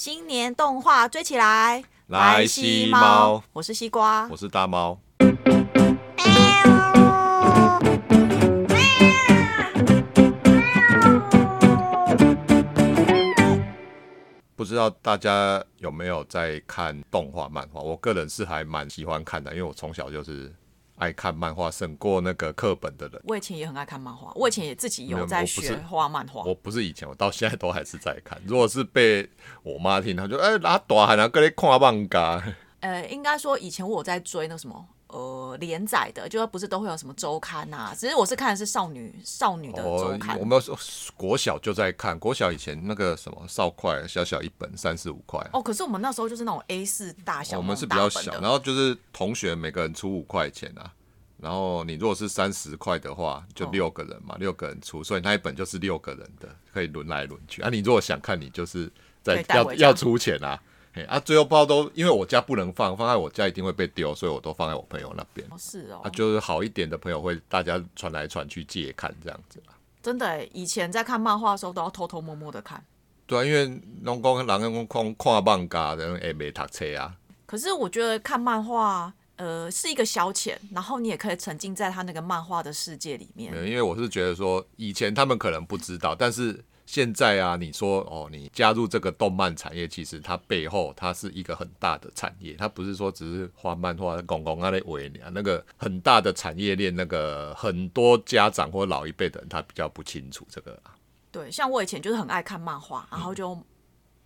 [0.00, 4.98] 新年动画追起来，来西猫，我是西瓜，我是大猫。
[14.56, 17.82] 不知道大家有没有在看动画漫画？
[17.82, 20.50] 我个人是还蛮喜欢看的，因为我从小就是
[21.00, 23.20] 爱看漫画，胜过那个课本的人。
[23.24, 26.42] 我以前也很爱看漫画，我以前也自己有在学画漫画。
[26.44, 28.40] 我不是以前，我到现在都还是在看。
[28.46, 29.28] 如果是被
[29.62, 32.44] 我妈听，她就哎拉大汉啊，跟你看漫画。
[32.80, 40.78] 呃，应该说以前我在追那什么呃连载的，就是不是都会有什么周刊呐、只是我是看的是少女少女的周哦刊。，我们有
[41.14, 45.46] 国小就在看，国小以前那个什么少块，小小一本三四五块。
[45.52, 50.90] 哦，可是我们那时候就是那种 A 四大小，我们是比那较小，然后就是同学每个人出五块钱啊，
[51.40, 57.70] 然后你如果是三十块的话，就哦六个人嘛，六个人出，所以那一本就是六个人的，可以轮来轮去啊。
[57.70, 58.90] 你如果想看，你就是
[59.22, 60.60] 在要要出钱啊。
[60.92, 65.46] 嘿啊，最后包都因为我家不能放，放在我家一定会被丢，所以我都放在我朋友那边。
[65.48, 69.74] 哦是哦，啊，就是好一点的朋友会大家传来传去借看这样子啦。
[70.02, 72.84] 真的耶，以前在看漫画的时候都要偷偷摸摸的看。
[73.24, 77.14] 对啊，因为拢讲人讲看看漫画的人会没读册啊。
[77.46, 83.50] 可是我觉得看漫画，呃，是一个消遣，然后你也可以沉浸在他那个漫画的世界里面。
[83.50, 100.92] 对，因为我是觉得说，以前他们可能不知道，但是现在啊，你说哦，你加入这个动漫产业，其实它背后它是一个很大的产业，它不是说只是画漫画、公公啊那为啊，那个很大的产业链，那个很多家长或老一辈的人他比较不清楚这个啊。
[101.32, 103.58] 对，像我以前就是很爱看漫画，然后就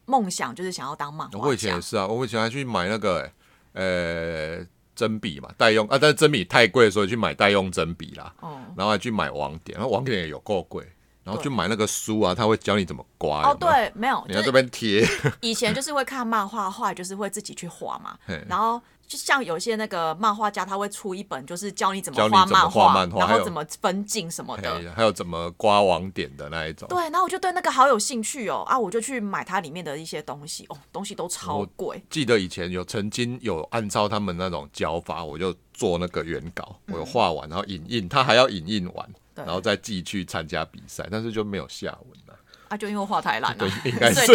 [0.07, 1.47] 梦想就是想要当漫画家。
[1.47, 3.31] 我以前也是啊，我以前还去买那个
[3.75, 8.33] 呃针笔嘛，代用啊，但是真笔太贵，所以去买代用真笔啦。
[8.41, 10.85] 哦然后还去买网点，然后网点也有够贵，
[11.23, 13.49] 然后去买那个书啊，他会教你怎么刮。
[13.49, 15.07] 哦，对，没有，你在这边贴，
[15.41, 18.45] 以前就是会看漫画，后来就是会自己去画嘛 嘿。
[18.49, 18.81] 然后
[19.15, 22.69] 就像有些那个漫画家，他会出一本，就是教你怎么画漫
[23.09, 24.93] 画然后怎么分镜什么的。
[24.93, 26.89] 还有怎么刮网点的那一种。
[26.89, 32.03] 对，然后我就对那个好有兴趣哦，啊，我就去买它里面的一些东西哦，东西都超贵。
[32.11, 42.37] 记得以前有曾经有按照他们那种教法，我就做那个原稿，我有画完，然后影印，他还要影印完，然后再寄去参加比赛，但是就没有下文了。
[42.69, 44.27] 啊，就因为画太烂了对，，应 该是，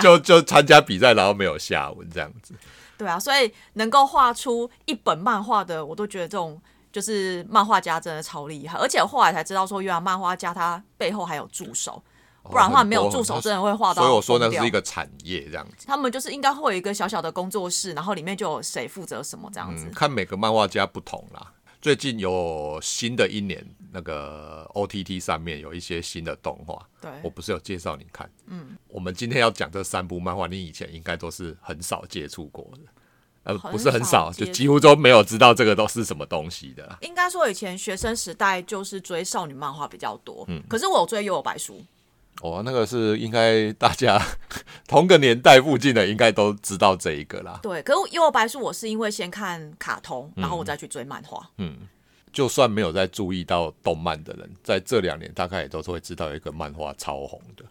[0.00, 2.54] 就就参加比赛，然后没有下文这样子。
[3.00, 6.60] 对啊，所以能够画出一本漫画的，我都觉得这种
[6.92, 8.76] 就是漫画家真的超厉害。
[8.76, 12.02] 而且后来才知道说，原来漫画家他背后还有助手，
[12.42, 15.86] 不然的话没有助手真的会画到所以我说那是一个产业这样子。
[15.86, 19.86] 他们就是应该会有一个小小的工作室，然后里面就有谁负责什么这样子。
[19.86, 21.52] 嗯，看每个漫画家不同啦。
[21.80, 28.30] 最近有新的一年，那个 OTT 上面有一些新的动画，对，我不是有介绍你看。
[28.46, 32.80] 嗯，我们今天要讲这三部漫画，你以前应该都是很少接触过的，
[33.44, 36.98] 呃，不是很少，就几乎都没有知道这个都是什么东西的。
[37.00, 40.62] 应该说以前学生时代就是追少女漫画比较多，嗯。
[40.68, 41.82] 可是我有追幽游白书，
[42.42, 44.20] 哦，那个是应该大家
[44.90, 47.60] 同个年代附近的应该都知道这一个啦。
[47.62, 51.48] 对，可是幽游白书我是因为先看卡通，然后嗯我再去追漫画。
[51.58, 51.88] 嗯
[52.32, 57.64] 就算没有在注意到动漫的人，在这两年大概也都是会知道有一个漫画超红的，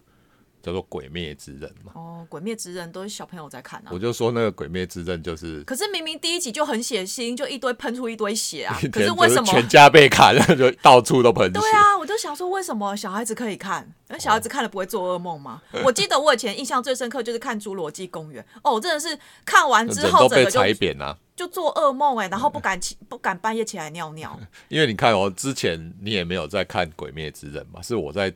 [0.62, 1.92] 叫做《鬼灭之刃》嘛。
[1.96, 4.00] 哦，鬼灭之刃都是小朋友在看啊我。
[4.00, 8.78] 就说那个《鬼灭之刃》就是可是明明第一集就很血腥，就一堆喷出一堆血啊！
[8.92, 9.46] 可是为什么？
[9.46, 11.60] 全家被砍了， 就到处都喷血。
[11.60, 13.92] 对啊，我就想说，为什么小孩子可以看？
[14.08, 15.62] 那小孩子看了不会做噩梦吗？
[15.84, 21.16] 我记得我以前印象最深刻就是看《侏罗纪公园》，哦，我真的是看完之后整个就踩扁啊！
[21.36, 24.38] 就做噩梦哎，然后不敢起不敢半夜起来尿尿。
[24.68, 28.34] 因为你看哦，之前你也没有在看《鬼灭之刃》嘛，是我在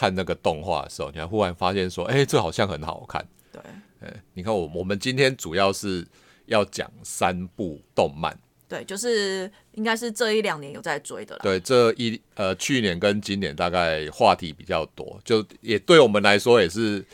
[0.00, 3.22] 看那个动画的时候，你还忽然发现说，哎、这好像很好看。
[3.52, 3.60] 对，
[4.00, 6.08] 哎，你看我我们今天主要是
[6.46, 8.34] 要讲三部动漫，
[8.66, 11.42] 对，就是应该是这一两年有在追的了。
[11.42, 17.04] 对，这一呃去年跟今年大概话题比较多，就也对我们来说也是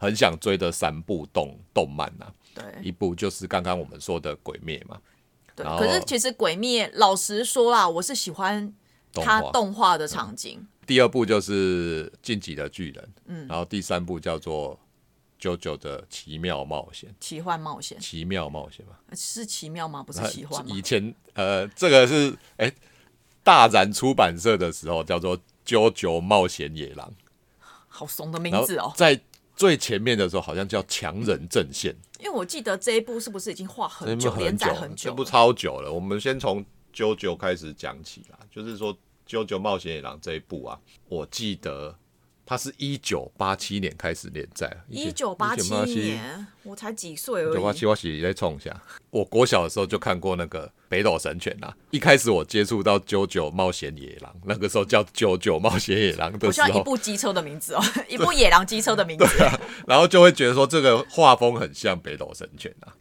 [0.00, 4.98] 很想追的三部动动漫呐、对一部就是刚刚我们说的《鬼灭》嘛，
[5.54, 8.74] 对，可是其实《鬼灭》老实说啦，我是喜欢
[9.12, 9.52] 它动画。
[9.52, 10.66] 动画的场景。
[10.86, 14.74] 第二部就是《晋级的巨人》，嗯，然后第三部叫做
[15.38, 20.02] 《九九的奇妙冒险》，奇幻冒险奇妙冒险嘛，是奇妙吗？
[20.02, 20.80] 不是奇幻吗以？
[20.80, 22.72] 前呃，这个是哎、
[23.42, 27.10] 大然出版社的时候叫做《九九冒险野狼》，
[27.88, 28.92] 好怂的名字哦！
[28.96, 29.20] 在
[29.56, 35.14] 最前面的时候好像叫《强人阵线》，因为我记得这一部是不是已经画很久，连很久了，载很久了？
[35.14, 35.92] 这部超久了。
[35.92, 38.94] 我们先从九九开始讲起啦，就是说
[39.26, 40.78] 《九九冒险野狼》这一部啊，
[41.08, 41.96] 我记得
[42.46, 47.54] 它是一九八七年开始连载，一九八七年，我才几岁而已。
[47.54, 48.82] 九八七我洗再冲一下。
[49.10, 51.74] 我国小的时候就看过那个《北斗神拳》啊。
[51.90, 59.24] 一开始我接触到《九九冒险野狼》，那个时候叫《九九冒险野狼》的时候，一部机车的名字哦， 一部野狼机车的名字。
[59.38, 62.92] 对啊，然后就会觉得说这个画风很像《北斗神拳》呐。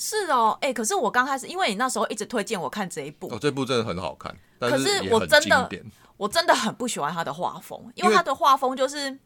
[0.00, 5.70] 是哦，哎，可是我刚开始，因为你那时候一直推荐我看这一部，哦，这部真的很好看，可是我真的。
[6.20, 9.18] 我真的很不喜欢他的画风，因为他的画风就是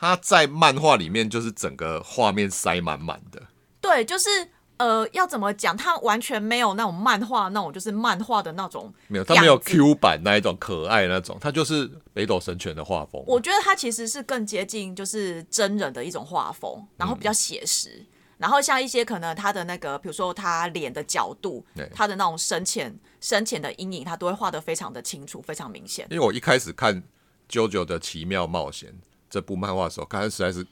[0.00, 3.40] 他在漫画里面就是整个画面塞满满的。
[3.80, 4.28] 对，就是
[4.76, 5.76] 呃，要怎么讲？
[5.76, 8.92] 他完全没有那种漫画那种，就是漫画的那种。
[9.06, 13.22] 没有，他没有 Q 版那一种可爱那种，他就是北斗神拳的画风。
[13.24, 18.04] 我觉得他其实是更接近就是真人的一种画风，然后比较写实。
[18.42, 26.04] 然后像一些可能他的那个，比如说他脸的角度，他的那种深浅深浅的阴影，他都会画得非常的清楚，非常明显。
[26.10, 27.00] 因为我一开始看
[27.48, 28.90] 《JoJo 的奇妙冒险》
[29.30, 30.66] 这部漫画的时候，刚开始实在是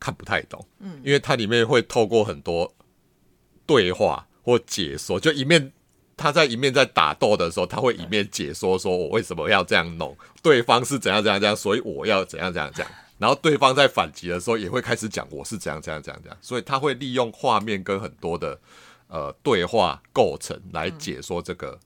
[0.00, 2.74] 看不太懂，嗯，因为它里面会透过很多
[3.64, 5.72] 对话或解说，就一面
[6.16, 12.92] 他在一面在打斗的时候，他会一面解说说我为什么要这样弄，对方是怎样怎样怎样，所以我要怎样怎样怎样。
[13.20, 18.58] 然后对方在反击的时候，也会开始讲我是怎样怎样怎样怎样，所以他会利用画面跟很多的
[19.08, 21.78] 呃对话构成来解说这个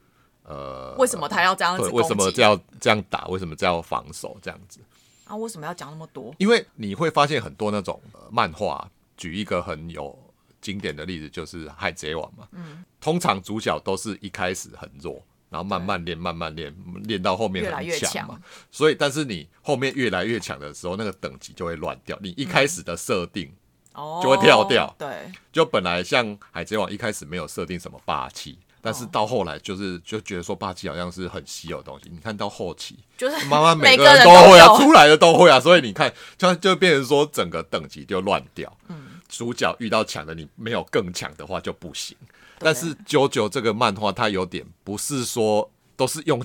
[0.45, 4.79] 呃为什么他要这样子，为什么这样这样打，为什么这样防守这样子
[5.25, 5.35] 啊？
[5.35, 6.33] 为什么要讲那么多？
[6.39, 8.01] 因为你会发现很多那种
[8.31, 10.17] 漫画，举一个很有
[10.61, 15.21] 经典的例子，就是《海贼王》嘛，嗯，通常主角都是一开始很弱。
[15.55, 16.75] 然后慢慢练，慢慢练，
[17.05, 18.37] 练到后面很强嘛。
[18.73, 22.19] 所以，但是你后面越来越强的时候，那个等级就会乱掉。
[22.21, 23.49] 你一开始的设定
[23.93, 24.93] 哦就会跳掉。
[24.99, 32.11] 对，就本来像海贼王一开始没有设定什么霸气，但是到后来就是就觉得说霸气好像是很稀有的东西。
[32.11, 35.61] 你看到后期就是慢慢每个人都会啊，出来的都会啊。
[35.63, 38.77] 所以你看，就就变成说整个等级就乱掉。
[38.89, 42.17] 嗯，主角遇到强的，你没有更强的话就不行。
[42.65, 46.43] 但是九九这个漫画，它有点不是说都是用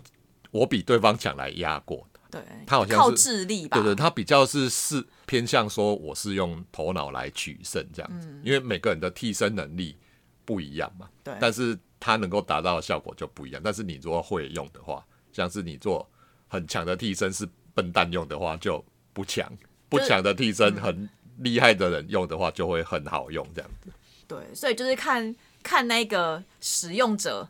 [0.51, 3.77] 我比对方强来压过的，对，他好像靠智力吧？
[3.77, 9.95] 对对，他比较是是偏向说我是用头脑来取胜这样子，因为每个人的替身能力
[10.44, 13.62] 不一样嘛，对，但是他能够达到的效果就不一样。
[13.63, 16.06] 但是你如果会用的话，像是你做
[16.48, 18.83] 很强的替身是笨蛋用的话就
[19.13, 19.50] 不强，
[19.88, 21.07] 不强的替身很
[21.38, 23.89] 厉害的人用的话就会很好用这样子。
[24.27, 25.33] 对，所以就是看。
[25.64, 27.48] 看那个使用者，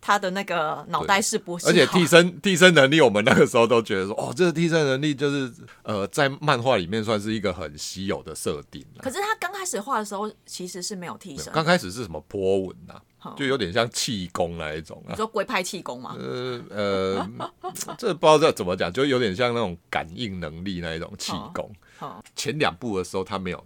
[0.00, 1.66] 他的那个脑袋是不是？
[1.66, 8.84] 而且替身替身能力，我们那个时候都觉得说，哦，这个替身能力就是呃，在漫画里面算是一个很稀有的设定。
[8.98, 11.52] 可是他刚开始画的时候，其实是没有替身。
[11.52, 13.00] 刚开始是什么波纹呐？
[13.36, 15.10] 就有点像气功那一种啊。
[15.10, 16.16] 你说龟派气功吗？
[16.18, 17.30] 呃呃，
[17.96, 21.70] 这不知道这怎么讲，就有点像那种感应能力那一种气功。
[22.34, 23.64] 前两部的时候他没有。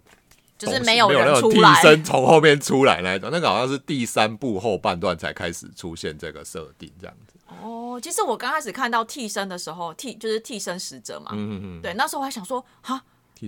[0.57, 7.33] 就是没有那种替身从后面出来那种， 那个好像是第三部后半段才开始出现这个设定这样子。
[7.61, 13.01] 哦，其实我刚开始看到替身的时候，替就是替身使者嘛，嗯嗯嗯，对，那时候我还想说，哈，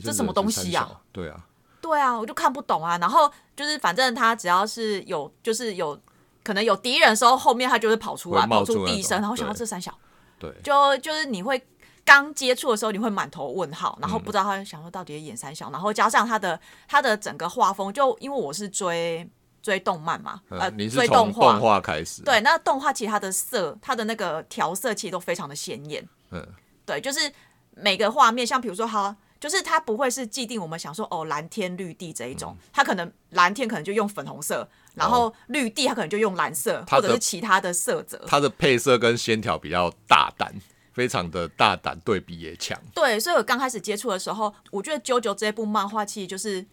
[0.03, 0.87] 这什么东西呀？
[1.11, 1.45] 对啊，
[1.81, 2.97] 对啊，我就看不懂啊。
[2.99, 5.99] 然后就是反正他只要是有，就是有
[6.43, 9.91] 可能有敌人的时候，后面他就会跑出来，跑出替身，然后想到这三小，
[10.37, 11.61] 对，就就是你会。
[12.09, 19.29] 刚接触的时候，你会满头问号，然后不知道他想说到底演三小，然后加上他的他的整个画风，就因为我是追
[19.61, 21.51] 追动漫嘛，呃，追动画。
[21.51, 26.43] 动画开始，对，那动画其实它的色，它的那个调色其实都非常的鲜艳，嗯，
[26.83, 27.31] 对，就是
[27.75, 40.51] 每个画面，像比如说哈，就是它不会是既定我们想说哦蓝天绿地这一种，它可能蓝天可能就用粉红色，然后绿地它可能就用蓝色，或者是其他的色泽，它的配色跟线条比较大胆。
[40.93, 42.79] 非常的大胆，对比也强。
[42.93, 46.65] 对，所以我刚开始接触的时候，我觉得《啾啾》这部漫画其实就是。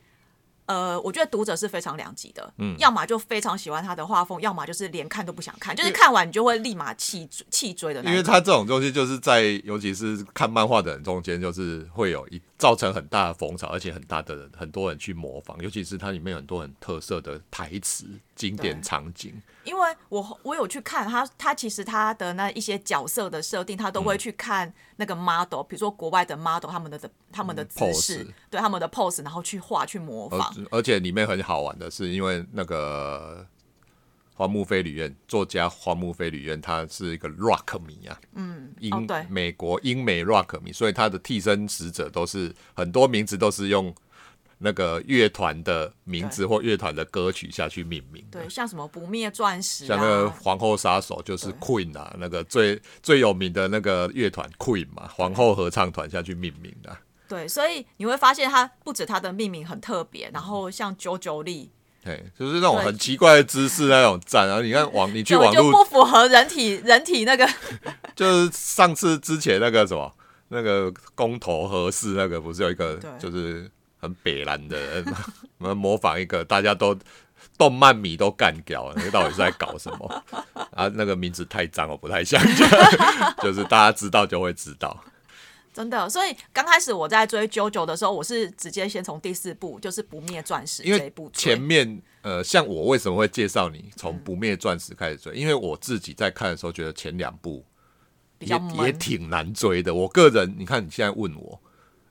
[0.68, 8.10] 呃，我觉得读者是非常两极的，嗯，要么就非常喜欢他的画风，要么就是连看都不想看，就是看完你就会立马弃弃追的那。
[8.10, 19.42] 因为他这种东西就是在，尤其是看漫画的人中间，就是会有一造成很大的风潮，而且很大的人很多人去模仿，尤其是它里面有很多很特色的台词、经典场景。
[19.64, 27.00] 因为我我有去看他，他其实他的那一些角色的设定，他都会去看那个 model，比如说国外的 model 他们的
[27.32, 30.54] 他们的姿势，对他们的 pose，然后去画去模仿。
[30.70, 33.44] 而且里面很好玩的是，因为那个
[34.34, 43.92] 花木飞旅院作家花木飞旅院，他是一个 rock 迷啊，嗯，英对美国英美 rock 迷，所以他的替身使者都是很多名字都是用。
[44.58, 56.96] 那个乐团的名字或乐团的歌曲下去命名，对，像什么不灭钻石，像那个皇后杀手就是 Queen 啊，那个最最有名的那个乐团 Queen 嘛，皇后合唱团下去命名的。
[57.28, 61.70] 对，所以你会发现它不止它的命名很特别，然后像九九力，
[62.02, 67.46] 对，就是那种很奇怪的姿势那种站，然后你看网，你去网络不符合人体人体那个，
[68.14, 70.10] 就是上次之前那个什么
[70.48, 73.68] 那个公投合适那个不是有一个就是
[74.06, 75.04] 很北蓝的人，
[75.58, 76.98] 我们模仿一个大家都。
[77.58, 80.24] 动漫迷都干掉了，那到底是在搞什么？
[80.72, 82.68] 啊，那个名字太脏，我不太想讲。
[83.42, 85.02] 就是大家知道就会知道，
[85.72, 86.08] 真的。
[86.08, 91.30] 所以刚开始我在追《九九》的时候，我是直接先从第四部，就是《不灭钻石》这一部。
[91.32, 95.34] 前面呃，像我为什么会介绍你从《不灭钻石》开始追？
[95.34, 97.64] 因为我自己在看的时候，觉得前两部
[98.38, 99.94] 比较也挺难追的。
[99.94, 101.58] 我个人，你看你现在问我，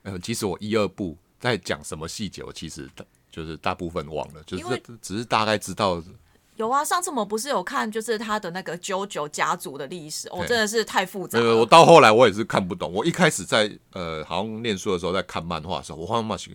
[0.04, 1.18] 呃，其实我一二部
[1.52, 2.90] 在讲什么细节，我其实。
[3.32, 4.64] 就是大部分忘了，就是
[5.02, 6.02] 只是大概知道。
[6.56, 11.38] 有啊，上次我们不是有看，就是他的那个九九家族的历史，哦，真的是太复杂。
[11.38, 12.90] 呃，我到后来我也是看不懂。
[12.94, 16.46] 我一开始在呃，好像念书的时候在看漫画的时候，我画漫画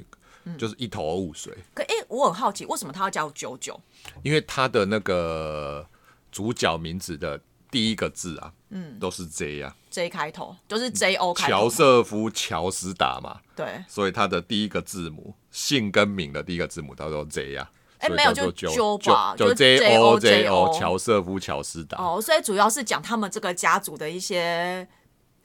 [0.56, 1.54] 就是一头雾水。
[1.74, 3.78] 可哎，我很好奇，为什么他要叫九九？
[4.22, 5.86] 因为他的那个
[6.32, 7.38] 主角名字的
[7.70, 11.50] 第一个字啊，嗯，都是 J 啊，J 开头，就是 J O 开头。
[11.50, 15.34] 乔瑟夫·乔斯达嘛，对，所以他的第一个字母。
[15.50, 18.68] 姓跟名的第一个字母叫做 J 呀，哎，没有就 J
[19.04, 21.98] 吧，就 J O J O，乔瑟夫·乔斯达。
[21.98, 24.86] 哦，所以主要是讲他们这个家族的一些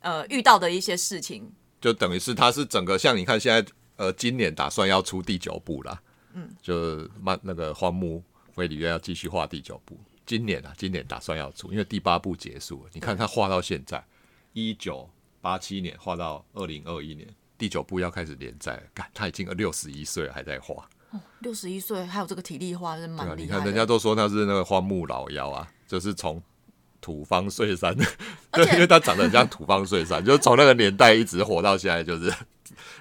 [0.02, 1.52] 呃遇到的一些事情，
[1.82, 6.00] 就等于是他是整个像你看现在呃今年打算要出第九部了，
[6.36, 14.04] 嗯，就漫那个荒木飞吕要继续画第九部，今年啊今年打算要出，因为第八部结束了，你看他画到现在
[14.54, 15.10] 一九
[15.42, 17.28] 八七年画到二零二一年。
[17.58, 20.86] 第九部要开始连载，干他已经六十一岁了，还在画。
[21.12, 23.36] 哦，六十一岁还有这个体力画，是蛮厉害。
[23.38, 26.44] 你看人家都说他是那个荒木老妖啊，就是从
[27.00, 27.96] 土方岁山，
[28.52, 32.30] 对，因为他长得很像土方岁山，就是从那个年代一直活到现在，就是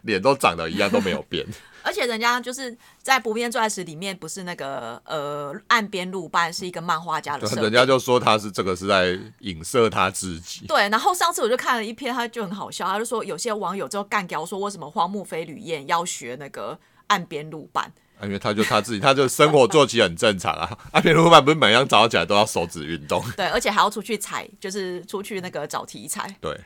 [0.02, 1.45] 脸都长得一样，都没有变。
[1.85, 10.67] 而且人家就是在《不变钻石》里面，不是那个呃岸边路伴是一个漫画家的人家就说他是这个是在影射他自己。
[10.67, 17.93] 对，然后上次我就看了一篇，他就很好笑，他就说有些网友就干掉说，为什么荒木飞吕彦要学那个岸边路伴？
[18.23, 20.79] 因为他就他自己，他就生活作息很正常啊。
[20.93, 23.23] 岸边路伴不是每样早上起来都要手指运动？
[23.37, 26.35] 对，而且还要出去采，就是出去那个找题材。
[26.41, 26.59] 对。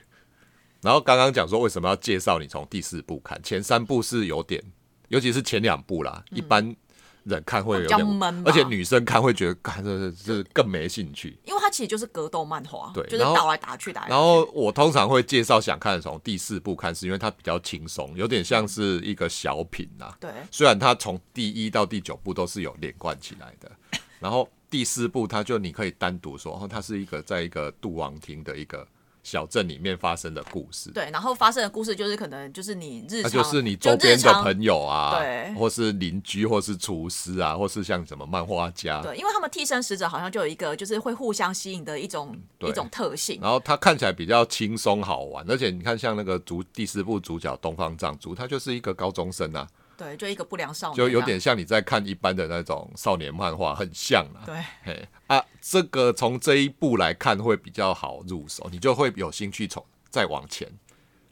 [0.80, 4.62] 然后刚刚讲说为什么要介绍你从第四部看，前三部是有点。
[5.08, 6.74] 尤其是前两部啦，一般
[7.24, 14.06] 人看会有点闷，而且女生看会觉得看这这更没兴趣，因为它其实就是格斗漫画，对，就是打来打去打。
[14.06, 20.14] 然后我通常会介绍想看的从第四部看，是因为它比较轻松，有点像是一个小品呐。
[20.18, 23.70] 对，虽然它从第一到第九部都是有连贯起来的，
[24.18, 28.86] 然后第四部它就你可以单独说，它是一个在一个杜王厅的一个。
[29.28, 49.68] 小镇里面发生的故事，对，然后发生的故事就是可能就是你日常，就是你周边的朋友啊，对，或是邻居，或是厨师啊，或是像什么漫画家，对，因为他们替身使者好像就有一个就是会互相吸引的一种一种特性，然后他看起来比较轻松好玩，而且你看像那个主第四部主角东方藏珠，他就是一个高中生啊。
[49.98, 54.46] 对，就一个不良少年，就有点像你在看一般的那种少年漫画，很像啊。
[54.46, 60.70] 对，嘿啊，这个从这一步来看会比较好入手，你就会有兴趣从再往前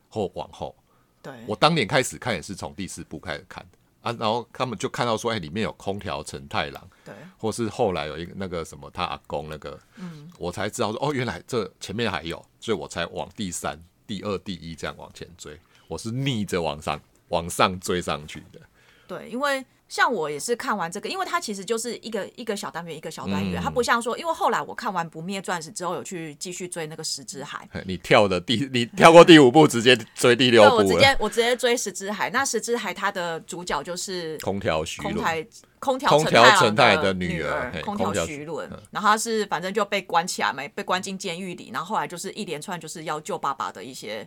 [0.08, 0.75] 或往后。
[1.23, 3.78] 对，我当年开始看也是从第四部开始看的
[4.11, 15.56] 啊，然后他们就看到说，哎，里面有空调陈太郎，对，或是后来有一个那个什么他阿公那个，嗯，我才知道说，哦，原来这前面还有，所以我才往第三、第二、第一这样往前追，
[15.87, 17.00] 我是逆着往上。
[17.28, 18.61] 往上追上去的，
[19.06, 27.69] 对，因为像我也是看完这个，因为它其实就是一个一个小单元一个小单元，它不像说，因为后来我看完《不灭钻石》之后，有去继续追那个《十之海》。
[27.87, 32.28] 你跳的第，你跳过第五部，直接追第六部我直接我直接追《十之海》。
[32.33, 44.26] 那《十之海》它的主角就是空调徐空调空调陈太的女儿空调徐伦，然后他是反正就被关起来没被关进监狱里，然后后来就是一连串就是要救爸爸的一些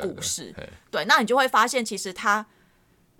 [0.00, 0.54] 故事。
[0.88, 2.46] 对，那你就会发现其实他。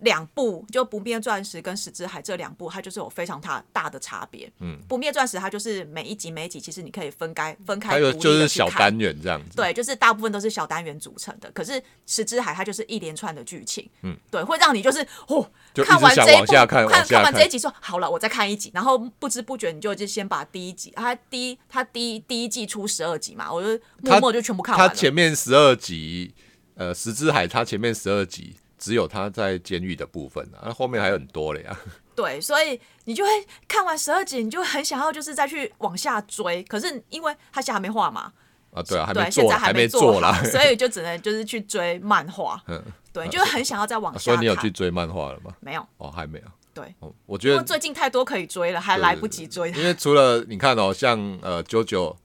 [0.01, 4.51] 两部就不灭钻石跟十之海这两部，它就是有非常大大的差别。
[4.61, 9.57] 嗯，不灭钻石它就是每一集每一集，其实你可以分开分开，有就是小单元这样子。
[9.57, 11.51] 对，就是大部分都是小单元组成的。
[11.53, 24.89] 可是十之海它就是一连串的剧情，嗯，对，会让你就是哦，看完这一部，看看完这一集说好了，我再看一集，然后不知不觉你就就先把第一集，它第一它第一第一季出十二集嘛，我就默默就全部看完了。
[24.89, 26.35] 它前面十二集，
[26.75, 28.57] 呃，十之海它前面十二集。
[28.81, 31.79] 只有他在监狱的部分啊，那后面还有很多了呀。
[32.17, 33.31] 对，所以你就会
[33.69, 36.63] 看完十二集，你就很想要就是再去往下追。
[36.65, 38.33] 可是因为他现在还没画嘛，
[38.73, 42.61] 啊，对啊，对，现在还没做啦， 所以就只能就是去追漫画。
[42.67, 42.83] 嗯，
[43.13, 44.19] 对，就很想要再往下。
[44.19, 45.55] 所以你有去追漫画了吗？
[45.61, 46.47] 没有，哦，还没有。
[46.73, 46.95] 对，
[47.27, 49.71] 我觉得最近太多可以追了，还来不及追。
[49.73, 52.17] 因为除了你看哦，像呃《九九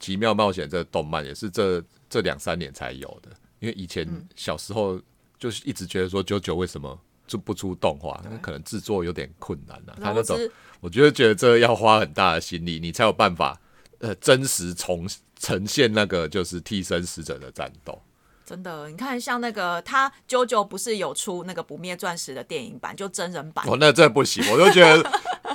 [0.00, 3.30] 奇妙冒险》这动漫，也是这这两三年才有的。
[3.58, 4.98] 因为以前小时候
[5.40, 9.96] 就是一直觉得说九九为什么就不出动画，那可能制作有点困难啊。
[10.00, 10.38] 他那种，
[10.80, 13.58] 我觉得觉得这要花很大的心力，你才有办法
[13.98, 18.00] 呃真实重呈现那个就是替身使者的战斗。
[18.44, 23.64] 真的，你看，像那个他啾啾不是有出那个不灭钻石的电影版，就真人版。
[23.68, 25.10] 哦，那真不行，我就觉得，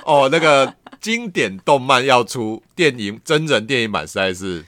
[0.06, 4.64] 哦，那个经典动漫要出电影真人电影版，实在是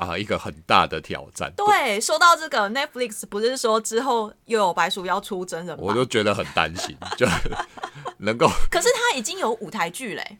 [0.00, 1.52] 啊一个很大的挑战。
[1.56, 7.26] 对，说到这个，Netflix 不是说之后又有白鼠要出真人，我就觉得很担心， 就
[8.18, 8.48] 能够。
[8.70, 10.38] 可是他已经有舞台剧嘞。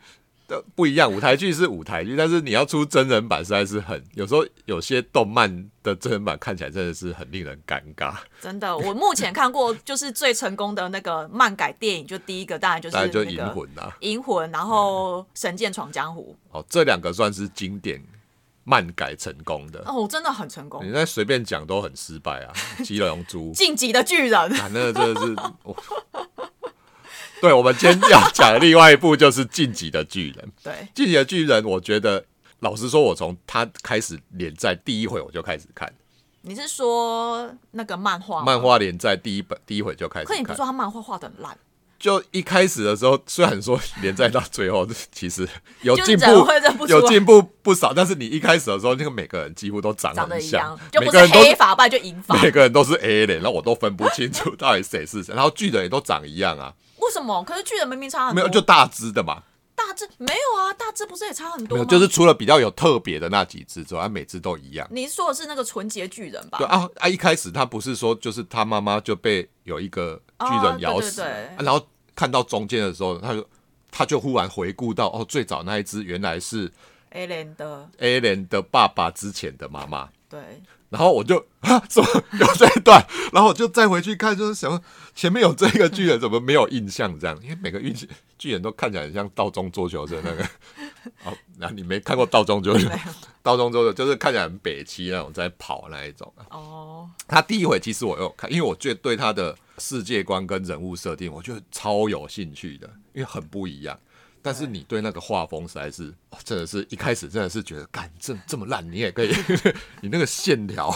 [0.75, 8.14] 不一样，舞台剧是舞台剧，但是你要出真人版，实在是很有时候有些动漫的真人版看起来真的是很令人尴尬。
[8.40, 16.37] 真的，我目前看过就是最成功的那个漫改电影，就第一个当然就是就银魂啊，银魂，然后神剑闯江湖。
[16.50, 18.02] 哦，这两个算是经典
[18.64, 20.87] 漫改成功的哦，真的很成功。
[20.87, 22.52] 你在随便讲都很失败啊，
[22.85, 25.37] 七龙珠、晋级的巨人，啊那真的是。
[27.40, 30.52] 对，我们今天要讲的另外一部就是 《晋级的巨人》。
[30.64, 32.23] 对，《晋级的巨人》，我觉得
[32.59, 35.90] 老实说，我从他开始连载第一回我就开始看。
[36.43, 38.43] 你是说那个漫画？
[38.43, 40.26] 漫画连载第一本第一回就开始。
[40.26, 41.59] 可你不说他漫画画的很烂？
[42.00, 45.47] 就一开始的时候，虽然说连载到最后其实
[45.83, 46.47] 有进步，
[46.88, 55.35] 有进步不少，但是你一开始的时候，那个每个人几乎都长得一样，就不是黑发，不然就银发，每个人都是 A 脸，然后我都分不清楚到底谁是谁。
[55.35, 56.73] 然后巨人也都长一样啊。
[56.97, 57.45] 为什么？
[57.45, 59.42] 可是巨人明明差很多，没有就大只的嘛。
[59.75, 61.85] 大只没有啊，大只不是也差很多吗？
[61.85, 64.87] 就是除了比较有特别的那几只之外，每只都一样。
[64.90, 66.59] 你说的是那个纯洁巨人吧？
[66.59, 67.09] 对啊啊！
[67.09, 71.23] 一开始他不是说就是他妈妈就被有一个巨人咬死，
[71.59, 73.49] 然后看到中间的时候，他就
[73.90, 76.70] 他就忽然回顾到哦，最早那一只原来是
[77.11, 80.08] A 莲的 A 莲的爸爸之前的妈妈。
[80.28, 80.41] 对。
[80.91, 82.08] 然后我就啊，怎么
[82.41, 83.00] 有这一段？
[83.32, 84.82] 然后我就再回去看，就是想
[85.15, 87.17] 前面有这个巨人，怎么没有印象？
[87.17, 90.45] 这样，因为每个巨巨人都看起来很像道中桌球的那个。
[91.25, 92.89] 哦，那你没看过道中桌球？
[93.43, 96.32] 道中桌球就是看起来很北齐那种在跑那一种。
[96.50, 97.10] 哦。
[97.26, 103.99] 他第一回其实我有看，因为我觉得对他的世界观跟人物设定，我觉得超有兴趣的，因为很不一样。
[104.43, 109.30] 但是你对那个画风实在是，真的是一开始真的是觉得，干这这么烂，你也可以，
[110.00, 110.91] 你那个线条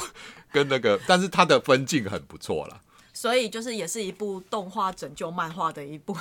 [0.50, 2.80] 跟那个，但是它的分镜很不错啦。
[3.12, 6.16] 所以就是也是一部动画拯救漫画的一部。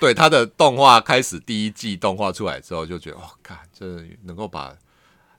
[0.00, 3.84] 对，他的动画开始第一季动画出来之后，就觉得哦，看这
[4.24, 4.70] 能够把《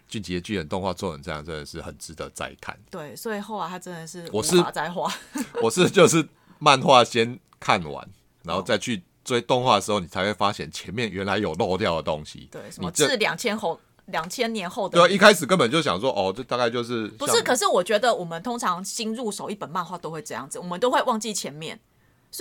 [0.08, 2.78] 俊杰巨人》动画做成这样，真的是很值得再看。
[2.90, 5.12] 对，所以后来他真的是我是在画，
[5.62, 6.28] 我是就是
[6.60, 8.08] 漫画先看完，
[8.44, 9.04] 然后再去。
[9.22, 12.48] 追动画的时候，你才会发现前面原来有漏掉的东西。
[12.52, 14.98] 对，什么是两千后两千年后的？
[14.98, 17.40] 对，一开始根本就想说，哦，这大概就是不是。
[17.44, 21.80] 可是我觉得我们通常新入手一本漫画都会这样子，我们都会忘记前面。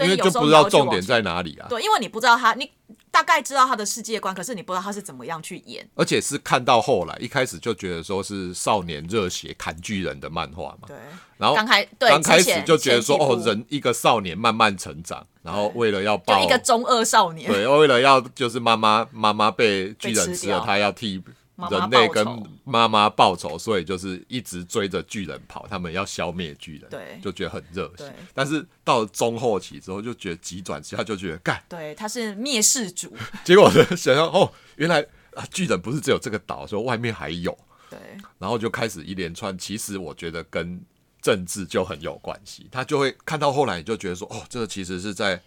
[0.00, 1.66] 因为就不知道重点在哪里啊？
[1.68, 2.70] 对，因为你不知道他，你
[3.10, 5.88] 大概知道他的世界观，可是你不知道他是怎么样去演。
[5.94, 10.86] 而且是看到后来，一开始就觉得说是少年热血砍巨人的漫画嘛。
[10.86, 10.96] 对。
[11.38, 21.22] 然后刚开对刚开始就觉得说，哦，人一个少年慢慢成长，然后为了要报一个中二少年，对，为了要就是妈妈妈妈被巨人吃了，他要替。
[21.70, 22.24] 人类跟
[22.62, 28.14] 妈妈报仇，所以就是一直追着巨人跑，他们要消灭巨人，对，就觉得很热血。
[28.32, 33.12] 但是到了中后期之后，就觉得急转直下，就觉得干，对，他是灭世主。
[33.44, 35.00] 结果想象哦，原来
[35.34, 37.58] 啊，巨人不是只有这个岛，说外面还有。
[37.90, 37.98] 对，
[38.38, 40.80] 然后就开始一连串，其实我觉得跟
[41.20, 42.68] 政治就很有关系。
[42.70, 45.42] 他就会看到后来，你就觉得说，哦，这个其实是在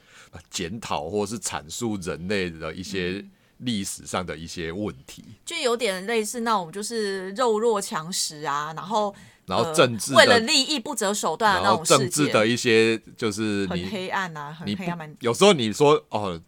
[0.49, 3.25] 检讨或是阐述人类的一些。
[3.61, 9.13] 历史上的一些问题，就有点类似那种就是肉弱强食啊，然后
[9.45, 15.15] 然后政治为了利益不择手段的那种政治的一些就是很黑暗啊，很黑暗。
[15.19, 16.39] 有时候你说哦，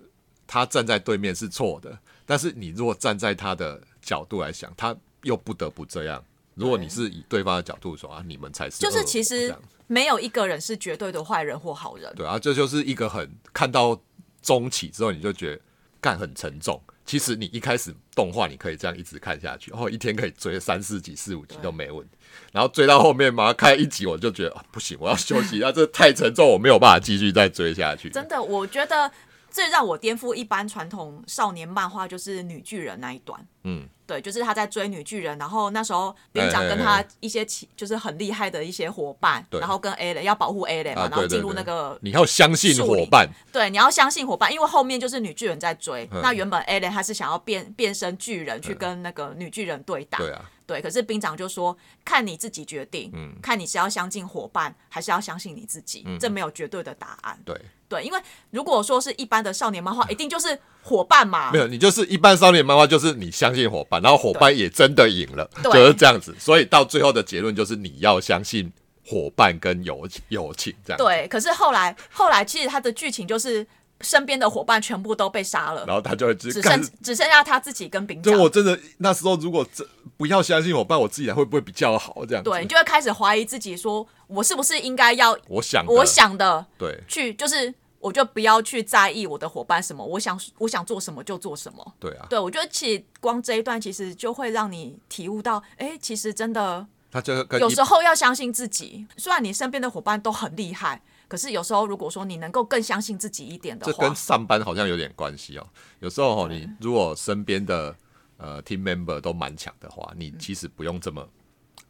[0.47, 6.23] 他站在对面是错的，但是你如果站在他的角度来想，他又不得不这样。
[6.55, 9.53] 如果你是以对方的角度说啊，你们才是就是其实
[9.87, 12.13] 没有一个人是绝对的坏人或好人。
[12.15, 13.99] 对啊，这就是一个很看到
[14.41, 15.61] 中期之后，你就觉得
[16.03, 16.79] 干很沉重。
[17.05, 22.15] 其实你一开始动画你可以这样一直看下去，然后一天可以追三四集、四五集都没问题。
[22.51, 28.09] 然后追到后面嘛，开一集我就觉得啊不行，我要休息，啊，这太沉重，我没有办法继续再追下去。
[28.09, 29.11] 真的，我觉得
[29.53, 33.39] 最让我颠覆一般传统少年漫画就是女巨人那一段。
[33.63, 33.87] 嗯。
[34.05, 57.59] 对，就是他在追女巨人，然后那时候兵长跟他一些其就是很厉害的一些伙伴，然后跟 A 雷要保护 A 雷嘛，然后进入那个你要相信伙伴，对，你要相信伙伴，因为后面就是女巨人在追，那原本 A 雷他是想要变变身巨人去跟那个女巨人对打，对啊，对，可是兵长就说看你自己决定，嗯，看你是要相信伙伴还是要相信你自己，这没有绝对的答案，对。
[57.89, 61.51] 对，因为如果说是一般的少年漫画，一定就是伙伴嘛。
[61.51, 66.35] 没有，你就是一般少年漫画，就是你相信伙伴，然后伙伴也真的赢了，就是这样子。
[66.39, 68.71] 所以到最后的结论就是你要相信
[69.05, 70.97] 伙伴跟友友情这样。
[70.97, 73.67] 对，可是后来后来其实他的剧情就是
[74.03, 78.33] 身边的伙伴全部都被杀了，然后他就会只剩只剩下他自己跟兵长。
[78.33, 79.87] 就我真的那时候如果这
[80.17, 82.25] 不要相信伙伴，我自己会不会比较好？
[82.27, 87.73] 这样对，你就会开始怀疑自己，说我是不是应该要我想我想的对去就是。
[88.03, 91.93] 我就不要去在意我的伙伴什么，我想我想做什么就做什么。
[92.01, 99.07] 对啊，对我觉得其实光这一段其实就会让你体悟到，哎，其实真的，他就有时候要相信自己。
[99.15, 101.01] 虽然你身边的伙伴都很厉害，
[101.33, 105.67] 可是有时候如果说你能够更相信自己一点的话，这跟上班好像有点关系哦。
[105.99, 107.95] 有时候你如果身边的
[108.37, 111.27] 呃 team member 都蛮强的话，你其实不用这么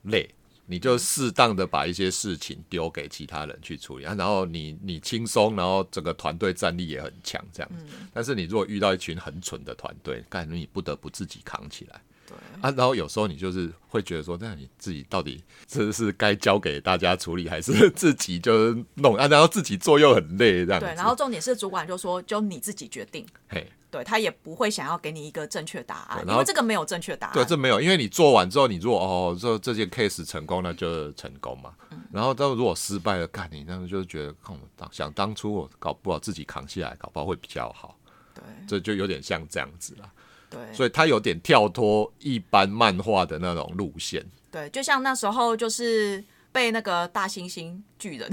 [0.03, 0.33] 累。
[0.65, 7.69] 你就适当的把一些事情丢给其他人去处理啊，然后你你轻松，然后整个团队战力也很强，这样。
[8.13, 12.01] 但是你如果遇到一群很蠢的团队，感觉你不得不自己扛起来。
[12.27, 19.27] 对啊，然后有时候你就是会觉得说，那你自己到底这是该交给大家处理，还是 自己就是弄啊？
[19.27, 20.79] 然后自己做又很累，这样。
[20.79, 23.25] 对，然后重点是主管就说，就你自己决定。
[23.49, 23.65] 嘿。
[23.93, 27.33] 对他也不会想要给你一个正确答案，因为这个没有正确答案。
[27.35, 31.75] 对，这没有，因为你做完之后，你如果哦，这这件 case 成功，那就成功嘛。
[32.11, 37.95] 然后，到如果失败了，干你那就觉得，看我当想当初我搞不好自己扛下来，搞不好会比较好。
[38.33, 40.11] 对，这就有点像这样子了。
[40.53, 44.23] 对，所以他有点跳脱一般漫画的那种路线。
[44.51, 48.31] 对，就像那时候就是被那个大猩猩巨人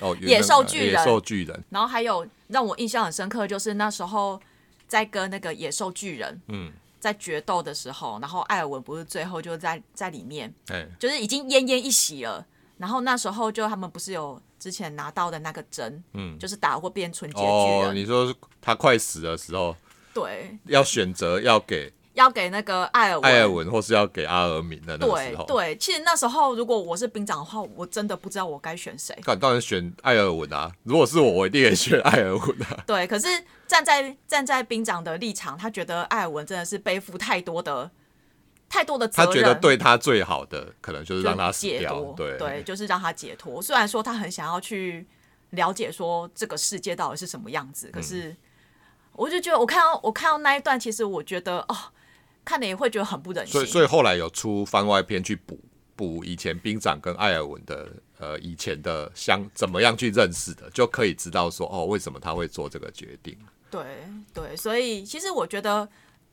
[0.00, 1.64] 哦， 野兽巨人，野兽巨人。
[1.70, 4.40] 然后还有让我印象很深刻，就是那时候。
[4.88, 12.46] 在跟那个野兽巨人，嗯，在决斗的时候，然后艾尔文不是最后就在在里面，哎，就是已经奄奄一息了。
[12.78, 17.96] 然后那时候就他们不是有之前拿到的那个针，嗯，就是打过变纯洁巨人。
[17.96, 18.32] 你说
[18.62, 19.74] 他快死的时候，
[20.20, 21.92] 对，要选择要给。
[22.16, 29.14] 要给那个艾尔艾尔文，或是要给阿尔敏的那个时候，对，其实那时候如果我是兵长的话，我真的不知道我该选谁。
[29.38, 30.72] 当然选艾尔文啊！
[30.84, 32.82] 如果是我，我一定也选艾尔文啊。
[32.86, 33.28] 对，可是
[33.66, 37.90] 站在站在兵长的立场，他觉得艾尔文真的是背负太多的
[38.66, 39.28] 太多的责任。
[39.28, 42.00] 他觉得对他最好的，可能就是让他死掉。
[42.16, 43.60] 对对，就是让他解脱。
[43.60, 45.06] 虽然说他很想要去
[45.50, 48.34] 了解说这个世界到底是什么样子，可是
[49.16, 51.76] 我就觉得我看到我看到那一段，其实我觉得哦。
[52.48, 55.58] 看了也会觉得很不忍心，所以所以后来有出番外篇去补
[55.96, 63.36] 补以前兵长跟艾尔文的呃以前的相怎么样去认识的，就可以知道说哦为什么他会做这个决定。
[63.68, 63.84] 对
[64.32, 65.88] 对，所以其实我觉得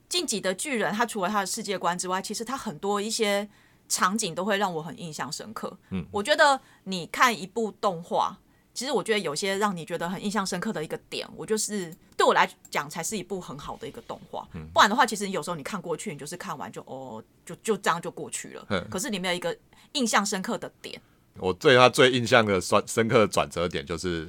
[0.07, 3.49] 晋级的巨人，他除了他的世界观之外，其实他很多一些
[3.89, 5.75] 场景都会让我很印象深刻。
[5.89, 8.37] 嗯，我觉得你看一部动画。
[8.73, 14.47] 其实我觉得有些让你觉得很印象深刻的一个点，我就是对我来讲才是一部很好的一个动画。
[14.73, 18.85] 不然的话，其实有时候你看过去，你就是看完就哦，就就这样就过去了。
[18.89, 19.55] 可是你没有一个
[19.91, 20.99] 印象深刻的点，
[21.37, 24.27] 我对他最印象的转深刻的转折点就是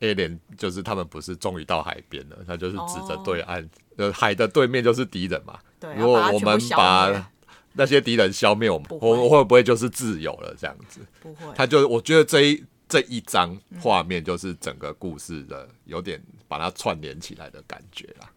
[0.00, 5.58] A 连，就是他们不是终于到海边了，他就是指着对岸，呃，海的对面就是敌人嘛。
[5.80, 7.30] 对，如果我们把
[7.72, 10.54] 那些敌人消灭，我们我会不会就是自由了？
[10.58, 12.62] 这样子不会，他就我觉得这一。
[12.92, 18.30] 这一张画面就是整个故事的有点把它串联起来的感觉啦。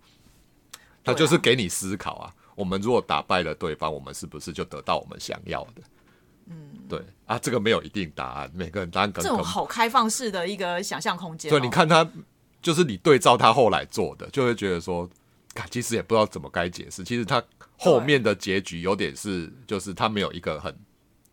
[1.04, 5.82] 他就是给你思考啊，我们如果打败了对方，我们是不是就得到我们想要的？
[6.46, 11.52] 嗯，对啊，这个没有一定答案，每个人答案可能这种好开放式的一个想象空间。
[11.52, 12.10] 对，你看他
[12.62, 15.10] 就是你对照他后来做的，就会觉得说，
[15.70, 17.04] 其实也不知道怎么该解释。
[17.04, 17.44] 其实他
[17.78, 20.74] 后面的结局有点是，就是他没有一个很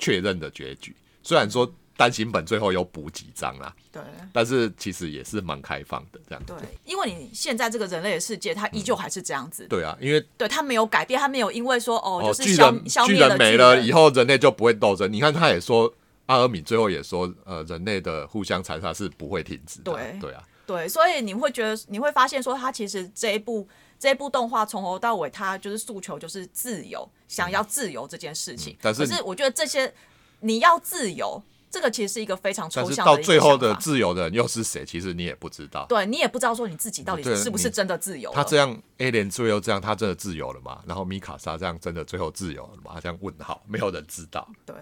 [0.00, 1.72] 确认的结局，虽然说。
[1.96, 4.02] 单行本最后有补几张啦，对，
[4.32, 6.42] 但是其实也是蛮开放的这样。
[6.46, 9.66] 对，因为你现在这个人类的世界，它依旧还是这样子。
[9.68, 15.12] 对啊，因为对它没有改变，它没有因为说哦，就是巨人巨人没了以后，人类就不会斗争。
[15.12, 15.92] 你看，他也说
[16.26, 19.92] 阿尔敏最后也说，呃，人类的互相残杀是不会停止的。
[19.92, 28.76] 对，对啊，对，所以你会觉得你会发现说，他其实这一部这一部动画从头到尾，他就是诉求就是自由，想要自由这件事情。
[28.80, 29.92] 但是我觉得这些
[30.40, 31.40] 你要自由。
[31.72, 34.84] 这个其实是一个非常抽象的但是到最后的自由的人又是谁？
[34.84, 35.86] 其实你也不知道。
[35.88, 38.30] 对你也不知道说你自己到底对是不是真的自由。
[38.34, 40.80] 他这样 A 连最后这样，他真的自由了吗？
[40.86, 43.00] 然后米卡莎这样真的最后自由了吗？
[43.00, 44.46] 这样问号，没有人知道。
[44.66, 44.76] 对，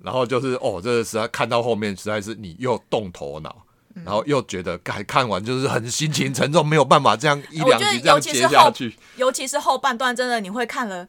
[0.00, 3.64] 然后就是哦，这个实在看到后面实在是你又动头脑，
[3.96, 8.96] 嗯然后又觉得看看完就是很心情沉重，没有办法这样一两集这样尤其是后接下去。
[9.16, 11.08] 尤其是后半段，真的你会看了，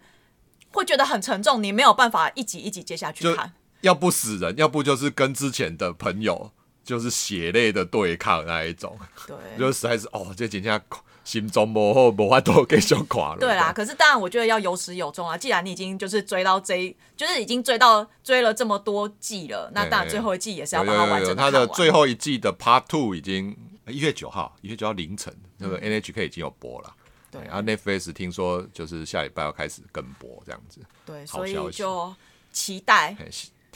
[0.71, 3.53] 会觉得很沉重，你没有办法一集一集接下去看。
[3.81, 6.51] 要不死人，要不就是跟之前的朋友
[6.83, 10.81] 就是血泪的对抗那一种，对， 就实在是哦，这几天
[11.23, 13.39] 心中无好，无法度继续垮了。
[13.39, 15.37] 对啦，可是当然，我觉得要有始有终啊。
[15.37, 23.55] 既然你已经就是追到这一，就是已经追到追了这么多季了，那当然最后一季也是要有有有有，把它完整他的最后一季的 Part Two 已经
[23.87, 26.87] 一月九号，一月九号凌晨，那个 NHK 已经有播了。
[26.89, 26.95] 嗯
[27.31, 30.81] 对然后 Netflix 听说就是下礼拜要开始跟播这样子。
[31.05, 32.11] 对，所以就
[32.51, 33.15] 期待。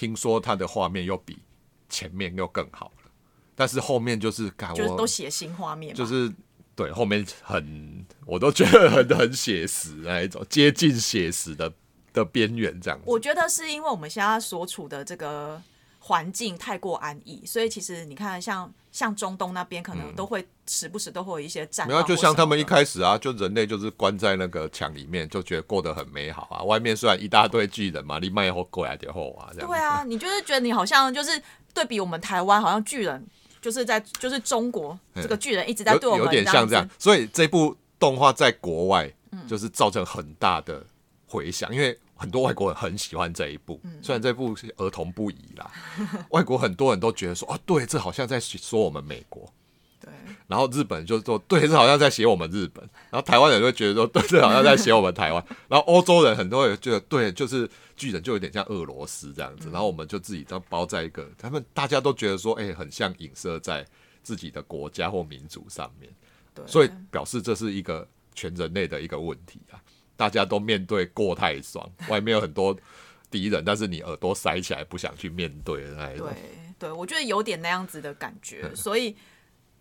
[0.03, 1.39] 嘿听说它的画面又比
[1.87, 3.11] 前面又更好了，
[3.55, 6.29] 但是后面就是感就是都写新画面，就是
[6.75, 11.71] 对后面很我都觉得很很写实那一种，接近写实的
[12.11, 13.05] 的边缘这样子。
[13.07, 15.61] 我觉得是因为我们现在所处的这个
[16.05, 26.61] 环境太过安逸，所以其实你看像，像中东那边可能都会时不时都会有一些战没有，就像他们一开始啊，就人类就是关在那个墙里面，就觉得过得很美好啊。
[26.63, 29.69] 外面虽然一大堆巨人嘛，你卖后过来点后啊，这样。
[29.69, 31.41] 对啊，你就是觉得你好像就是
[31.73, 33.25] 对比我们台湾，好像巨人
[33.61, 39.47] 就是在就是中国这个巨人一直在对我们有有点像这样，，所以这部动画在国外嗯。
[39.47, 40.85] 就是造成很大的
[41.25, 45.71] 回响，因为很多外国人很喜欢这一部，嗯虽然这部是儿童不宜啦，
[46.32, 49.52] 外国很多人都觉得说，哦，对，这好像在说我们美国。
[49.99, 50.12] 对
[50.47, 52.84] 然后日本人就说，对，这好像在写我们日本。
[53.10, 55.43] 然后台湾人就会觉得说， 对，这好像在写我们台湾。
[55.69, 59.69] 然后欧洲人很多人觉得，对，就是巨人就有点像俄罗斯这样子。
[59.69, 63.86] 然后我们就自己都包在一个，他们大家都觉得说，哎、很像影射在
[64.21, 66.12] 自己的国家或民族上面。
[66.54, 69.80] 对，所以表示这是一个全人类的一个问题啊！
[70.15, 72.76] 大家都面对过太爽， 外面有很多
[73.30, 76.89] 敌人，但是你耳朵塞起来不想去面对的那一种对。
[76.89, 79.15] 对，我觉得有点那样子的感觉， 所以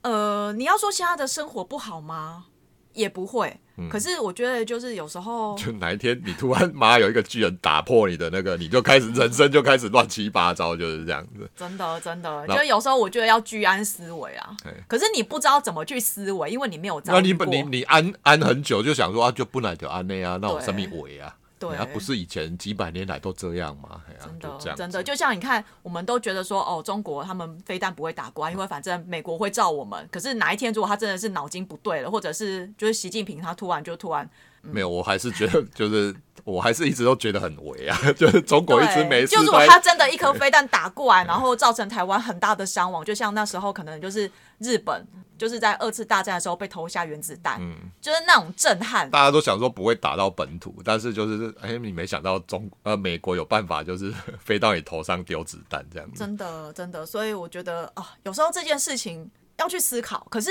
[0.02, 2.46] 呃，你要说现在的生活不好吗？
[2.92, 3.58] 也不会，
[3.90, 11.48] 可是我觉得就是有时候嗯 就哪一天你突然妈有一个巨人打破你的那个，你就开始人生就开始乱七八糟，就是这样子。
[11.56, 14.72] 真的真的，就有时候我觉得要居安思危啊对。
[14.88, 17.32] 可是你不知道怎么去思维，因为你没有遭那你。
[17.32, 21.34] 你你安安很久，就想说啊，就不来就安内啊，那我生命尾啊，
[21.68, 24.02] 对啊，不是以前几百年来都这样吗？
[24.08, 30.08] 哎呀真的真的，就像你看，我们都觉得说，哦，中国他们非但不会打过来，因为反正美国会照我们。
[30.10, 34.28] 可是哪一天如果他真的是脑筋不对了，或者是就是习近平他突然就突然
[34.62, 49.10] 没有，我还是觉得就是我还是一直都觉得很伪啊， 就是中国一直对，没事就如果他真的一颗飞弹打过来，然后造成台湾很大的伤亡，就像那时候可能就是日本就是在二次大战的时候被投下原子弹，嗯就是那种震撼。
[49.10, 56.18] 大家都想说不会打到本土，但是就是哎，你没想到中呃美国有办法，就是 飞到你头上丢子弹这样子。
[56.18, 60.50] 真的真的，所以我觉得啊，有时候这件事情要去思考，可是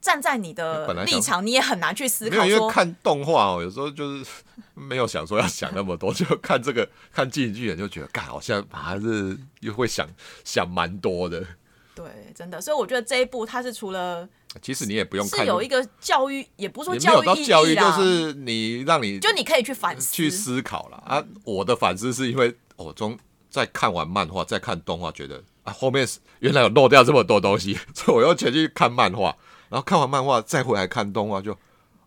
[0.00, 4.24] 站在你的立场，你也很难去思考，因为看动画哦，有时候就是
[4.74, 10.08] 没有想说要想那么多，就看这个看《进击巨人》就觉得，干好像还是又会想
[10.44, 11.44] 想蛮多的。
[11.94, 14.28] 对，真的，所以我觉得这一部它是除了
[14.62, 21.24] 其实你也不用看，是有一个教育，也不是说也没有到教育，就，是你让你就你可以去反思，去思考了啊。
[21.42, 23.18] 我的反思是因为我中
[23.50, 29.36] 在看完漫画，再看动画，觉得啊后面是原来有漏掉这么多东西，所以我又前去看漫画，
[29.68, 31.56] 然后看完漫画再回来看动画就，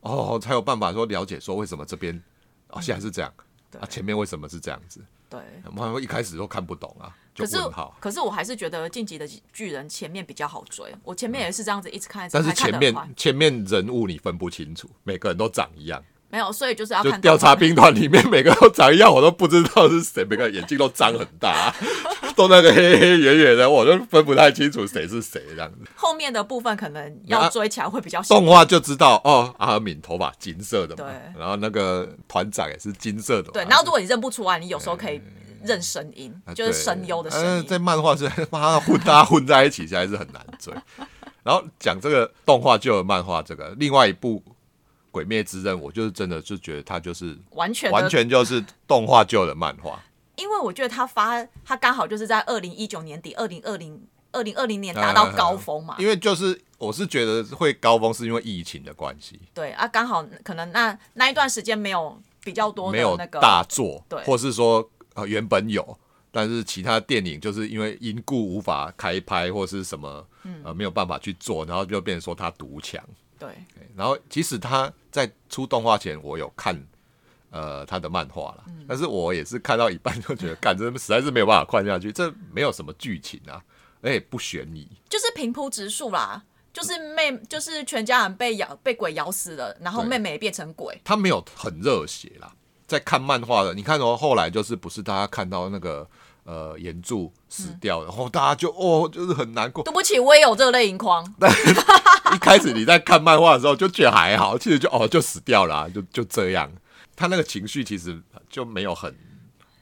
[0.01, 2.21] 哦才有办法说了解说为什么这边
[2.69, 3.33] 哦现在是这样
[3.69, 3.79] 对。
[3.81, 4.99] 啊，前面为什么是这样子？
[5.29, 5.39] 对。
[5.73, 7.57] 漫画一开始都看不懂啊，就可是
[7.99, 21.73] 可是我还是觉得《晋级的巨人》前面比较好追，我前面也是这样子一直看，但是前面前面人物你分不清楚，每个人都长一样，没有，所以就是要就看调查兵团里面每个都长一样，我都不知道是谁， 每个眼睛都张很大、
[22.35, 25.77] 都那个黑黑圆圆的，我都分不太清楚谁是谁这样子。
[25.95, 33.63] 后面的部分可能啊要追起来会比较辛苦动画就知道哦，阿敏头发金色的嘛对，然后那个团长也是金色的嘛，对。
[33.65, 35.21] 然后如果你认不出来，你有时候可以
[35.63, 37.45] 认声音，啊就是对声优的声音。
[37.47, 40.73] 呃在漫画是 妈混大家混在一起，实在是很难追。
[41.43, 44.41] 然后讲这个动画就有漫画，这个另外一部
[45.11, 50.01] 《鬼灭之刃》，我就是真的就觉得它就是完全完全就是动画救的漫画，
[50.37, 55.95] 因为我觉得他发，他刚好就是在二零一九年底，二零二零二零二零年达到高峰嘛。
[55.99, 64.23] 因为就是我是觉得会高峰是因为疫情的关系，对啊，刚好可能那那一段时间没有比较多没有那个大作，对。
[64.23, 65.97] 或是说呃原本有，
[66.31, 70.25] 但是其他电影就是因为因故无法开拍或是什么，
[70.63, 73.03] 呃，没有办法去做，然后就变成说他独强。
[73.37, 73.49] 对，
[73.95, 76.75] 然后即使他在出动画前，我有看
[77.49, 83.61] 呃他的漫画了，但是我也是看到一半就觉得，干这实在是没有办法看下去，这没有什么剧情啊，
[84.01, 86.43] 而且不悬疑，就是平铺直述啦。
[86.73, 90.97] 就是妹，就是全家人被咬被鬼咬死了，然后妹妹也变成鬼。
[91.03, 92.53] 他没有很热血啦，
[92.87, 96.09] 在看漫画的，你看哦，后来就是不是大家看到那个
[96.43, 99.83] 呃岩柱死掉，然后大家就哦就是很难过。
[99.83, 101.25] 对不起，我也有这类情况。
[102.33, 106.71] 一开始你在看漫画的时候就觉得还好，其实就哦就死掉了，就就这样。
[107.15, 109.15] 他那个情绪其实就没有很。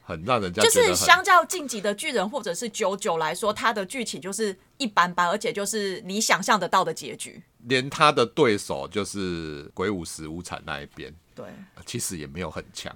[0.02, 7.40] 很让人家就是相较晋级的巨人或者是九九来说，他的剧情就是一般般，而且就是你想象得到的结局。
[7.66, 11.46] 连他的对手就是鬼舞死无惨那一边，对，
[11.86, 12.92] 其实也没有很强，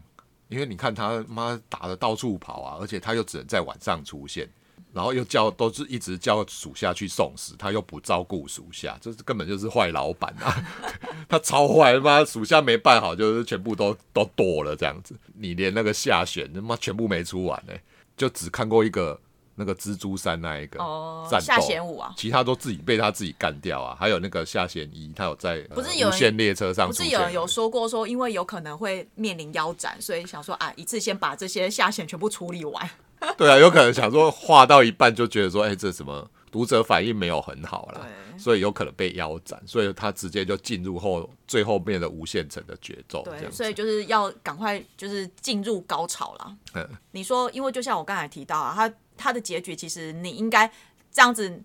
[0.55, 4.49] 因为你看他妈打的到处跑啊，而且他又只能在晚上出现。
[4.93, 10.55] 然后又叫都是一直叫属下去送死，他又不照顾属下，这是根本就是坏老板啊！
[11.29, 15.19] 他超坏，他妈属下没办好，就是全部都都剁了这样子。
[15.35, 17.75] 你连那个下选他妈全部没出完呢，
[18.17, 19.21] 就只看过一个
[19.55, 23.97] 那个蜘蛛山那一个哦，下贤武啊，其他都自己被他自己干掉啊。
[23.99, 32.91] 还有那个下贤一，他有在不是有线列车上，不是有人有说过说，因为有可能会面临腰斩，所以想说啊，一次先把这些下线全部处理完。
[33.39, 43.23] 对啊，有可能想说画到一半就觉得说，哎，这什么读者反应没有很好啦，所以有可能被腰斩，所以他直接就进入后最后面的无限城的节奏。
[43.23, 46.55] 对，所以就是要赶快就是进入高潮啦。
[46.75, 50.71] 嗯，你说，因为就像我刚才提到啊，他他的结局其实你应该
[51.13, 51.63] 这样子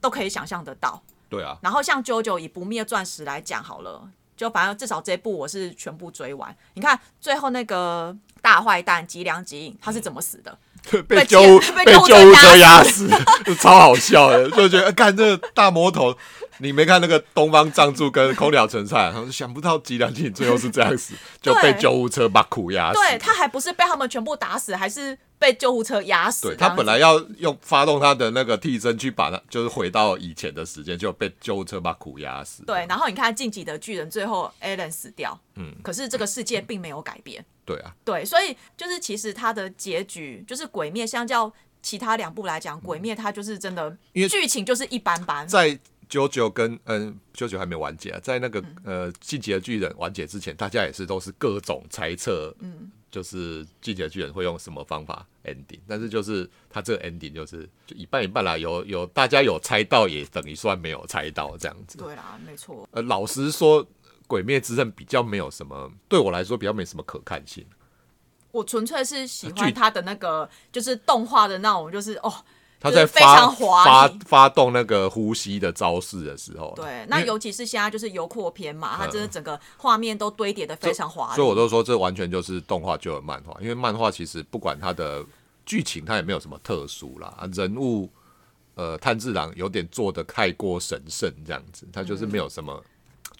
[0.00, 1.02] 都可以想象得到。
[1.28, 1.58] 对啊。
[1.62, 6.56] 然后像九九以不灭钻石来讲好了，就反正至少这部我是全部追完。
[6.74, 10.58] 你看最后那个大坏蛋吉良吉影他是怎么死的？
[11.08, 11.40] 被救
[11.74, 13.10] 被救护车压死，
[13.60, 16.16] 超好笑的，就觉得看这大魔头，
[16.58, 22.98] 你没看那个东方藏柱跟空鸟陈菜，他说想不到吉良吉最后是这样死， 就被救护车把苦压死。
[22.98, 26.48] 对他还不是被他们全部打死，还是被救护车压死。
[26.48, 32.64] 对他本来要用发动他的那个替身去把他，就是回到以前的时间，就被救护车把苦压死。
[32.64, 37.44] 对，然后你看晋级的巨人最后 Alan 死掉，嗯，可是这个世界并没有改变。
[37.64, 45.46] 对啊，对，所以就是其实他的结局就是《鬼灭》，相较其他两部来讲，《鬼灭》它就是真的，因为剧情就是一般般。
[45.46, 61.98] 在九九跟嗯九九还没完结啊，在那个呃《进击的巨人》完结之前，大家也是都是各种猜测，嗯，就是《进击的巨人》会用什么方法 ending，但是就是他这个 ending 就是就一半一半啦，有有大家有猜到，也等于算没有猜到这样子。
[61.98, 62.88] 对啦，没错。
[62.92, 63.86] 呃，老实说。
[64.28, 67.64] 鬼灭之刃比较没有什么，对我来说比较没什么可看性。
[68.50, 72.44] 我纯粹是喜欢他的那个，就是动画的那种，就是哦，
[72.80, 85.24] 他在发发发动那个呼吸的招式的时候，对，那尤其是现在就是油阔篇嘛，它真的整个画面都堆叠的非常华丽，所以我都说这完全就是动画就有漫画，因为漫画其实不管它的
[85.66, 88.08] 剧情，它也没有什么特殊啦，人物
[88.74, 92.82] 呃炭治郎有点做的太过神圣这样子，他就是没有什么。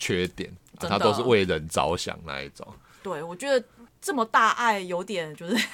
[0.00, 0.48] 缺点，
[0.78, 2.64] 他都是为人着想那一种。
[3.02, 3.66] 对，我觉得
[4.00, 5.68] 这么大爱有点就是，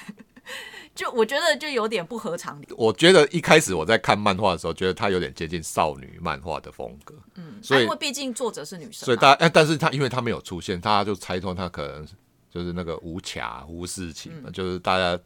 [0.93, 2.67] 就我觉得就有点不合常理。
[2.77, 7.15] 我觉得一开始我在看漫画的时候，觉得他有点接近少女漫画的风格。
[7.35, 12.07] 嗯，所以因为毕竟作者是女生，所以大家哎，但是他因为他没有出现，大家就猜测他可能
[12.49, 15.21] 就是那个无卡无事情，就是大家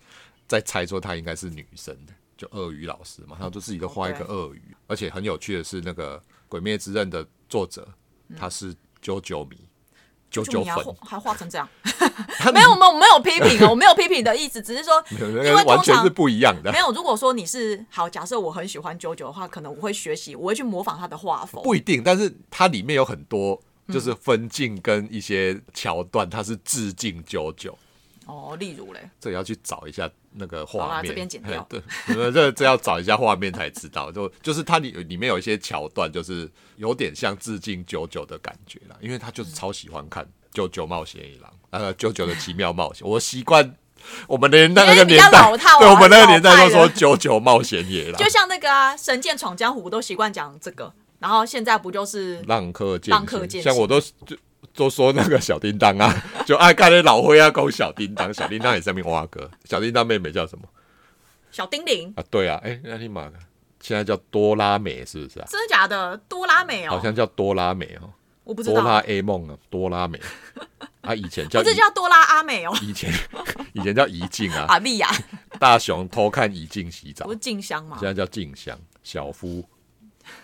[0.48, 7.88] 在猜说他应该是女生的，就鳄鱼老师嘛，他就自己都画一个鳄鱼，而且很有趣的是，那个《鬼灭之刃》的作者
[8.38, 8.76] 他是。
[9.02, 9.56] 九九迷，
[10.30, 11.68] 九九粉还画成这样，
[12.54, 16.72] 没有，我们我没有批评哦，我没有批评的意思，只是说，因为完全是不一样的。
[16.72, 21.62] 没有，如果说你是好，假设我很喜欢九九的话，可能我会学习，我会去模仿他的画风。
[21.64, 23.60] 不一定，但是它里面有很多
[23.92, 27.78] 就是分镜跟一些桥段，它是致敬九九。
[28.30, 31.68] 哦，例如嘞，这也要去找一下那个画面，这边剪掉。
[31.68, 31.82] 对，
[32.32, 34.12] 这这要找一下画面才知道。
[34.12, 43.04] 就就是它里里面有一些桥段，就是有点像致敬九九的感觉啦，因为他就是超喜欢看《九九冒险一郎》呃，《九九的奇妙冒险》。
[43.10, 43.76] 我习惯
[44.28, 48.70] 我们的那个年代，对我们那个年代都说《九九冒险野狼》，就像那个
[49.04, 53.12] 《神剑闯江湖》都习惯讲这个，然后现在不就是浪客剑？
[53.12, 54.38] 浪客剑，像我都就。
[54.76, 56.14] 都说那个小叮当啊，
[56.46, 60.66] 就爱看那老灰啊，搞小叮当，小叮当也上面挖哥，小叮当妹妹叫什么？
[61.52, 63.30] 小叮铃啊，对啊，哎，那你妈
[63.82, 65.48] 现在叫多拉美是不是啊？
[65.50, 66.16] 真的假的？
[66.30, 68.12] 多拉美哦，好像叫多拉美哦，
[68.44, 68.76] 我不知道。
[68.76, 70.20] 多拉 A 梦啊，多拉美
[71.02, 73.12] 啊，以前叫这叫多拉阿美哦，以前
[73.74, 75.10] 以前叫怡静啊，阿丽亚，
[75.60, 78.08] 大雄偷看怡静洗澡不，是静香嘛现？
[78.08, 79.64] 在叫静香小夫，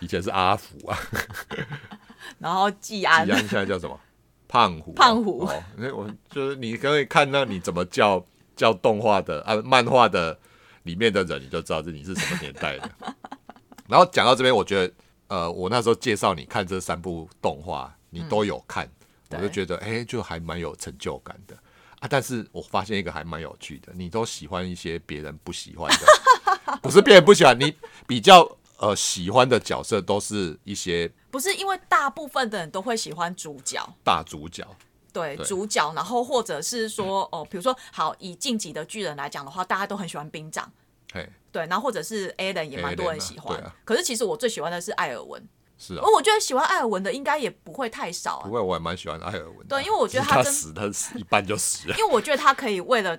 [0.00, 0.98] 以前是阿福啊，
[2.38, 4.00] 然后季安吉，安现在叫什么？
[4.48, 8.24] 胖虎啊，胖虎哦，那我就是你可以看到你怎么叫
[8.54, 10.38] 叫动画的啊，漫画的
[10.84, 12.90] 里面的人，你就知道这你是什么年代的。
[13.88, 14.94] 然后讲到这边，我觉得
[15.28, 18.88] 呃，我那时候介绍你看这三部动画，你都有看，
[19.30, 21.56] 我就觉得哎、就还蛮有成就感的
[22.00, 22.08] 啊。
[22.08, 27.74] 但是我发现一个还蛮有趣的，你都喜欢一些别人不喜欢的， 不是别人不喜欢，你
[28.06, 34.66] 比较呃喜欢的角色都是一些不是因为大部分的人都会喜欢主角，大主角。
[35.12, 40.70] 对对主角，然后或者是说哦，比如说好以晋级的巨人来讲的话，大家都很喜欢兵长，
[41.10, 45.42] 嘿，对，然后或者是 a l a n 也蛮多人喜欢，可是其实我最喜欢的是艾尔文，
[45.78, 49.64] 是啊而，我觉得喜欢艾尔文的应该也不会太少啊，不会，我还蛮喜欢艾尔文的。
[49.68, 51.96] 对因为我觉得 他真他死，他死一半就死了。
[51.96, 53.18] 因为我觉得他可以为了。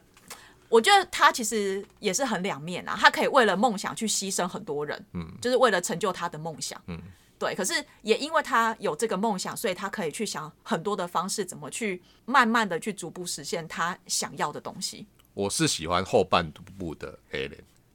[0.69, 6.99] 我觉得他其实也是很两面啊，他可以为了梦想去牺牲很多人，嗯，就是为了成就他的梦想，嗯，
[7.39, 7.55] 对。
[7.55, 15.07] 可是也因为他有这个梦想，所以他可以去想很多的方式，怎么去慢慢的去逐步实现他想要的东西。
[15.33, 17.17] 我是喜欢后半部的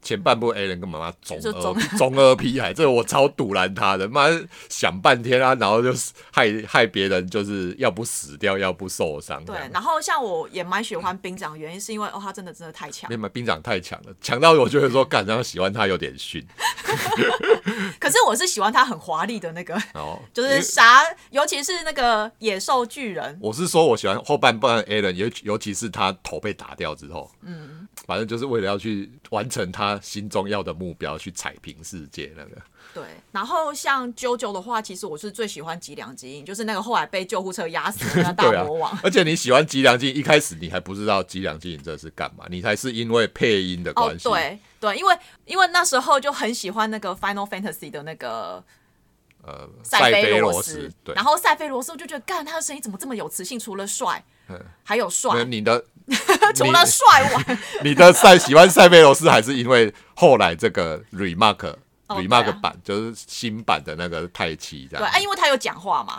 [0.02, 4.26] 前半部 A 人跟妈妈中二中二屁孩，这个我超堵拦他的，妈
[4.68, 9.42] 想半天啊，然后就是害害别人，就是要不死掉，要不受伤。
[9.44, 16.44] 对，然后像我也蛮喜欢兵长，原因是因为哦，他真的真的太强兵长太强了，强到我觉得说，干，然后喜欢他有点逊。
[17.98, 23.38] 可是我是喜欢他很华丽的那个， 哦，就是啥，尤其是那个野兽巨人。
[23.40, 32.62] 我是说，我喜欢后半段 A 人，尤尤其是他头被打掉之后，嗯，反正就是为了要去完成他心中要的目标，去踩平世界那个。
[32.94, 44.28] 对，然后像啾啾的话，其实我是最喜欢吉良吉影，就是那个后来被救护车压死的那 大魔王。，而且你喜欢吉良金，一开始你还不知道吉良金这是干嘛，你才是因为配音的哦关，系。
[44.28, 48.62] 对对，因为因为那时候就很喜欢那个 Final Fantasy 的那个
[49.42, 53.58] 呃，塞菲菲罗斯，对，然后塞菲罗斯我就觉得，干他的声音怎么这么有磁性？
[53.58, 54.22] 除了帅，
[54.84, 55.82] 还有帅，你的
[56.54, 61.74] 除了帅外，你 的赛喜欢塞贝罗斯，还是因为后来这个 remark、
[62.08, 65.12] remark 啊版，就是新版的那个太奇这样对，样。
[65.14, 66.18] 啊，因为他有讲话嘛，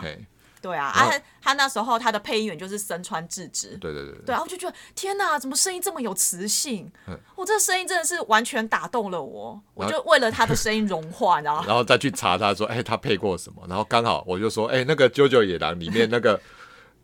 [0.60, 6.90] 对啊，啊，他他那时候他的配音员就是身穿智之，对对对对啊，我就觉得天哪，怎么声音这么有磁性？
[7.06, 11.64] 嗯我、这声音真的是完全打动了我，我就为了他的声音融化，你知道吗？
[11.68, 13.62] 然后再去查他说，哎、他配过什么？
[13.68, 16.40] 然后刚好我就说，哎、那个《九九野狼》里面那个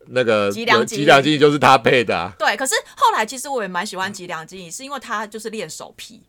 [0.07, 2.31] 那个吉良吉吉良金就是他配的啊。
[2.37, 6.21] 对，可是后来其实我也蛮喜欢吉良吉影，是因为他就是练手皮，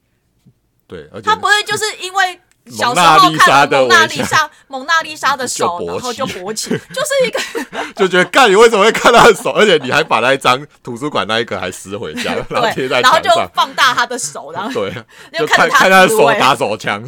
[0.86, 7.40] 对，而且他不会就是因为小时候看莎的了蒙娜丽莎蒙娜丽莎的手，然后就勃起，就是一个
[7.96, 9.50] 就觉得，干你为什么会看他的手？
[9.50, 13.30] 而且你还把那一张图书馆那一个还撕回家，然后贴，在然后就。
[13.52, 14.92] 放大他的手，然后对，
[15.32, 17.04] 就就看看他的手打手枪。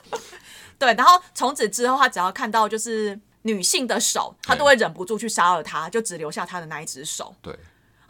[0.78, 7.34] 对，然后从此之后，他只要看到就是女性的手，他都会忍不住去杀了她，就只留下他的那一只手。
[7.40, 7.56] 对，哦，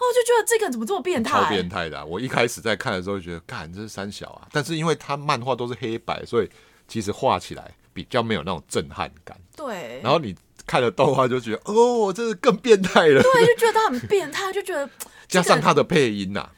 [0.00, 1.50] 我就觉得这个人怎么这么变超态？
[1.50, 6.50] 变态的啊、我一开始在看的时候就觉得，干这是三小啊，但是因为他漫画都是黑白，所以
[6.88, 9.38] 其实画起来比较没有那种震撼感。
[9.56, 10.34] 对，然后你
[10.66, 13.22] 看了动画就觉得，哦，这是更变态了。
[13.22, 14.88] 对，就觉得他很变态，就觉得
[15.28, 16.50] 加上他的配音呐、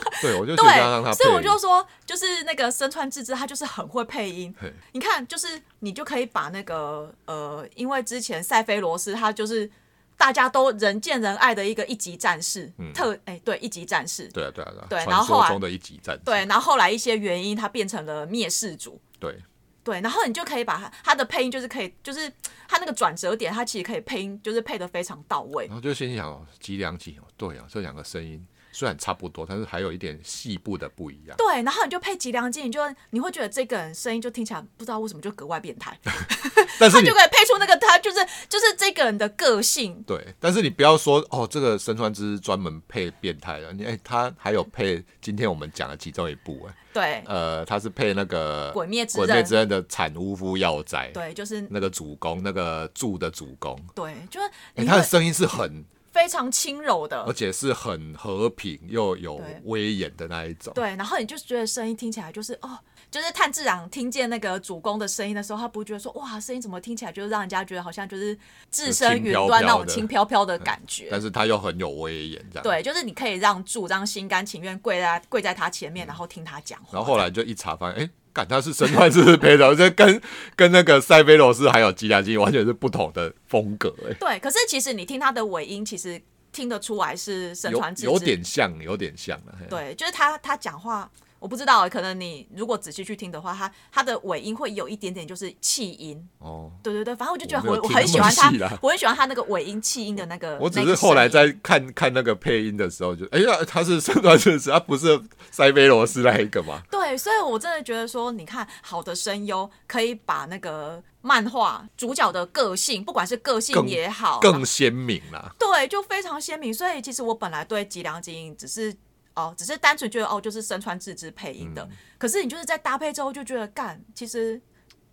[0.22, 4.54] 对，我就觉得加上他对，所以，我就说，就是那个身川智之，他就是很会配音。
[4.92, 9.70] 你看，就是你就可以把那个呃，因为之前塞菲罗斯他就是
[10.16, 19.00] 大家都人见人爱的一个一级战士，特哎、对一级战士，对啊对啊对啊，对然传后后来的一级战士，对，然后后来一些原因，他变成了灭世主。
[19.18, 19.38] 对。
[19.82, 22.32] 对，然后你就可以把他他的配音就是可以，就是
[22.66, 25.66] 他那个转折点，他其实可以配音，就是配的非常到位。
[25.66, 25.74] 然。
[25.74, 28.42] 后就心想，哦，吉良吉，哦对啊，这两个声音
[28.74, 31.36] 虽然差不多，但是还有一点细部的不一样。
[31.38, 35.96] 对，然后你就配吉良金，你就你会觉得这个人声音就听起来不知道为什么就格外变态，
[36.80, 38.18] 但是他就可以配出那个他就是
[38.48, 40.02] 就是这个人的个性。
[40.04, 55.84] 对，但是你不要说哦，这个身川之专门配变态的，你哎，他还有配今天我们讲的其中一部哎，对呃，他是配那个鬼灭之鬼灭刃之刃的产巫夫药斋，对，就是那个主公，那个柱的主公，对，就是他的声音是很，
[56.14, 57.32] 非常轻柔的而。
[57.34, 60.72] 且是很和平又有威严的那一种。
[60.72, 62.78] 对，然后你就觉得声音听起来就是哦，
[63.10, 68.38] 就是炭治郎听见那个主公的声音的时候，他不会觉得说哇，声音怎么听起来就是让人家觉得好像就是
[68.70, 71.08] 置身云端那种轻飘飘的感觉。
[71.10, 72.62] 但是他又很有威严，这样。
[72.62, 76.90] 对，就是你可以让柱张心甘情愿跪在跪在他前面，然后听他讲话。
[76.92, 80.20] 然后后来就一查发现，哎、干他是神川之配的，这跟
[80.56, 86.20] 跟那个塞菲罗斯还有吉良金完全是不同的风格、哎，对，可是其实你听他的尾音，其实
[86.52, 89.54] 听得出来是身有传自有点像，有点像了。
[89.70, 91.08] 对，就是他他讲话，
[91.44, 96.26] 我不知道，可能你如果仔细去听的话，它它的尾音会有一点点就是气音。
[96.38, 100.56] 哦，对对对，反正我就觉得我我很喜欢他，我很喜欢他那个尾音气音的那个。
[100.58, 105.20] 我只是后来在看看那个配音的时候就，哎呀，他是身段正史，他不是
[105.50, 106.80] 塞菲罗斯那一个吗？
[106.90, 115.54] 对，所以我真的觉得说，你看好的声优可以把那个漫画主角的个性，不管是个性也好，更鲜明啦。
[115.58, 116.72] 对，就非常鲜明。
[116.72, 118.96] 所以其实我本来对吉良吉影只是
[119.34, 121.82] 哦，只是单纯觉得哦，就是身穿自制配音的。
[121.82, 124.58] 嗯可是你就是在搭配之后就觉得，干，其实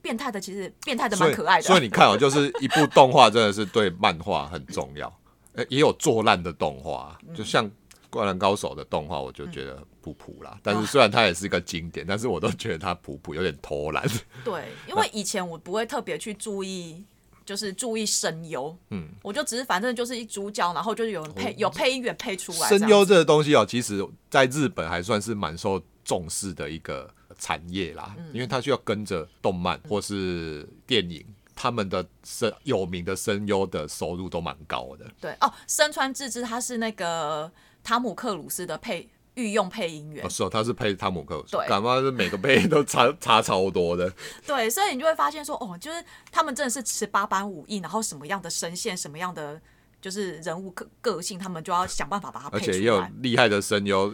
[0.01, 1.63] 变态的，其实变态的蛮可爱的。
[1.63, 5.11] 所以你看哦，就是一部动画真的是对漫画很重要。
[5.53, 7.67] 呃，也有做烂的动画，嗯就像
[8.09, 10.51] 《灌篮高手》的动画，我就觉得普普啦。
[10.51, 14.07] 哦但是虽然它也是一个经典，但是我都觉得它普普有点偷懒。
[14.45, 17.03] 对，因为以前我不会特别去注意。
[17.45, 22.69] 就是注意声优，嗯，我就只是反正就是一主角，然后就是有人配、有配音员配出来。
[22.69, 31.25] 声优这个东西哦，其实在日本还算是蛮受重视的一个产业啦，嗯因为它需要跟着动漫或是电影，
[31.55, 35.05] 他们的声有名的声优的收入都蛮高的。
[35.19, 37.51] 对哦，身穿智之他是那个
[37.83, 40.25] 汤姆克鲁斯的配御用配音员。
[40.25, 44.11] 哦，，是哦，他是配汤姆克对，感冒是每个配音都差差超多的。
[44.45, 49.59] 对，所以你就会发现说，哦，就是他们真的是十八般武艺，然后什么样的声线，什么样的
[50.01, 53.11] 就是人物个个性，他们就要想办法把它配出而且也有来。
[53.21, 54.13] 厉害的声优，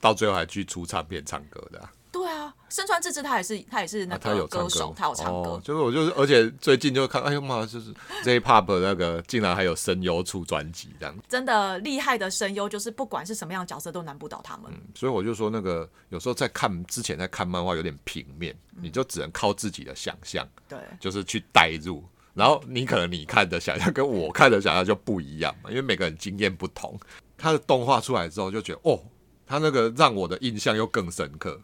[0.00, 5.50] 到最后还去出唱片唱歌的啊、对啊，身川智之他也是他也是那啊他有歌个歌手，他有唱歌。
[5.50, 7.92] 哦，就是我就是，而且最近就看，哎呦妈，就是
[8.24, 14.72] J-Pop 那个竟然还有声优出专辑这样，真的厉害的声优，就是不管是什么样的角色都难不倒他们。
[14.94, 22.02] 所以我就说那个有时候在看之前在看漫画有点平面，嗯你就只能靠自己的想象，对就是去代入。
[22.32, 26.98] 然后你可能你看的想象跟我看的想象就不一样嘛，因为每个人经验不同。
[27.36, 28.98] 他的动画出来之后就觉得，哦，
[29.46, 31.60] 他那个让我的印象又更深刻。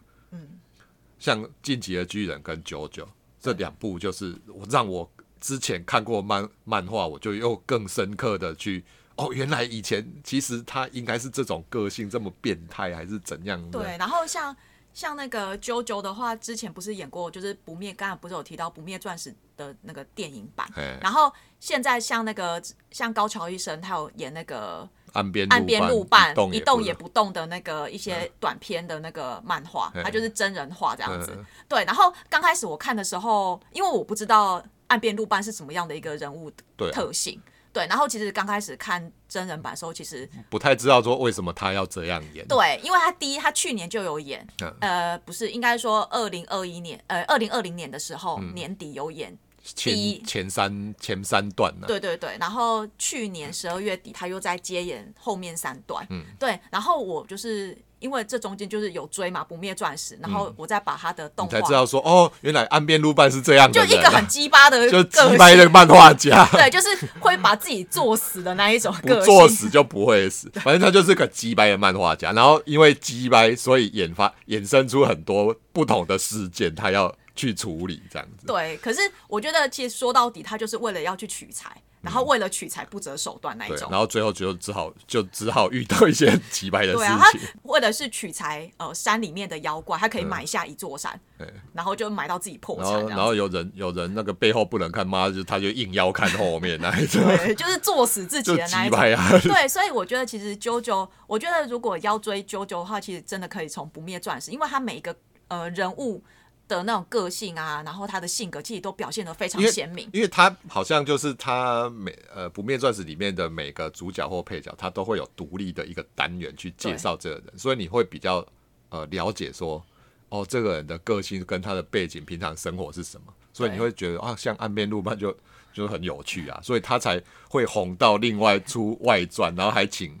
[1.19, 3.05] 像《进击的巨人》跟《九九》
[3.39, 5.09] 这两部，就是我让我
[5.39, 8.83] 之前看过漫漫画，我就又更深刻的去。
[9.15, 13.77] 哦，原来以前其实他应该是这种个性，这么变态还是怎样的？
[13.77, 14.55] 对，然后像
[14.93, 19.29] 像那个九九的话，之前不是演过，就是不灭，刚才不是有提到《不灭钻石》
[19.59, 31.45] 的那个电影版嘿，然后现在像那个像高桥医生，他有演那个岸边岸边路伴伴一动也也不动的那个一些短片的那个漫画，嗯它就是真人化这样子嗯。
[31.67, 36.49] 对，然后刚开始我看的时候，因为我不知道岸边路伴是什么样的一个人物
[36.93, 37.39] 特性。
[37.71, 42.43] 对，然后其实刚开始看真人版的时候，其实不太知道说为什么他要这样演。
[42.47, 49.37] 对，因为他第一，他去年就有演，嗯呃，不是，应该说二零二一年，呃，二零二零年的时候、嗯年底有演，
[49.75, 56.23] 前前三前三段呢、对对对，然后去年十二月底他又在接演后面三段，嗯。
[56.37, 66.87] 对，然后我就是因为这中间就是有追嘛，不灭钻石，然后我再把他的动画，嗯才知道说哦，原来岸边路伴是这样的就一个很鸡巴的就个鸡掰的性，漫画家， 对，就是
[67.19, 70.49] 会把自己作死的那一种不个性，作死就不会死。
[70.55, 78.45] 反正他就是个鸡巴的漫画家，然后因为鸡巴，所以研发衍生出很多不同的事件，他要去处理这样子。
[78.45, 83.97] 对，可是我觉得其实说到底，他就是为了要去取材，然后为了取材不择手段那一对，种然。
[83.97, 87.39] 后最后就只好就只好遇到一些很鸡掰的事对啊，他情。
[87.63, 98.99] 为了是取材，呃，山里面的妖怪，他可以买下一座山，对然后就买到自己破然产然，后然后有人有人那个背后不能看，妈就他就硬要看后面那一种，对，就是作死自己的那一种。
[98.99, 99.39] 啊。
[99.43, 105.15] 对，所以我觉得其实啾啾，我觉得如果要追啾啾的话，其实真的可以从不灭钻石，因为他每一个
[105.47, 106.23] 呃人物
[106.69, 110.07] 的那种个性啊，然后他的性格其实都表现得非常鲜明。
[110.13, 118.45] 因为他好像就是他每呃《不灭钻石》里面的每个主角或配角，他都会有独立的一个单元去介绍这个人，所以你会比较
[118.89, 119.83] 呃了解说，
[120.29, 125.35] 哦，这个人的个性跟他的背景、平常生活是什么，所以你会觉得啊，像岸边路伴就
[125.73, 130.17] 就很有趣啊，所以他才会红到另外出外传，然后还请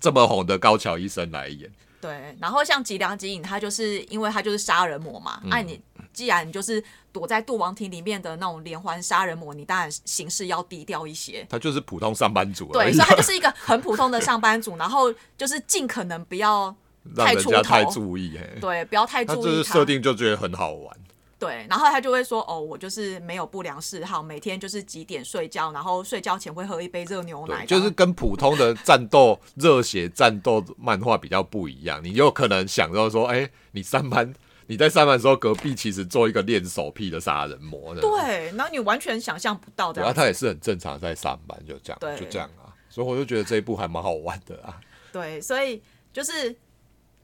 [0.00, 1.70] 这么红的高桥医生来演。
[2.06, 5.80] 对，然后像吉良吉影，他就是因为他就是杀人魔嘛，嗯那、你
[6.12, 6.82] 既然你就是
[7.12, 11.44] 躲在杜王庭里面的那种连环杀人魔，你当然行事要低调一些。
[11.50, 16.74] 他就是普通上班族对， 所以他就是一个很普通的上班族，然后就是尽可能不要
[17.14, 19.74] 让太出人家太头，注意，嘿，对，不要太注意他。
[19.74, 20.96] 设定就觉得很好玩。
[21.38, 32.02] 对，然后他就会说：“哦，我就是没有不良嗜好，每天就是几点睡觉，然后睡觉前会喝一杯热牛奶。”对，就是跟普通的战斗热血战斗漫画比较不一样。
[32.02, 34.32] 你有可能想到说，哎、你上班
[34.66, 42.72] 你在上班的时候，隔壁其实做一个练手癖的杀人魔的，对，然后你完全想象不到的，然后他也是很正常在上班，就这样，就这样啊。
[42.88, 44.80] 所以我就觉得这一部还蛮好玩的啊。
[45.12, 45.82] 对，所以
[46.14, 46.56] 就是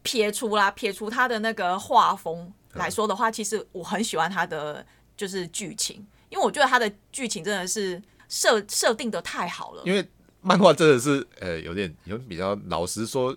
[0.03, 4.85] 撇除啦，撇除他的那个画风来说的话，其实我很喜欢它的
[5.17, 9.83] 就是剧情，因为我觉得它的剧情真的是设设定的太好了。
[9.85, 10.07] 因为
[10.41, 13.37] 漫画真的是呃有点有比较老实说，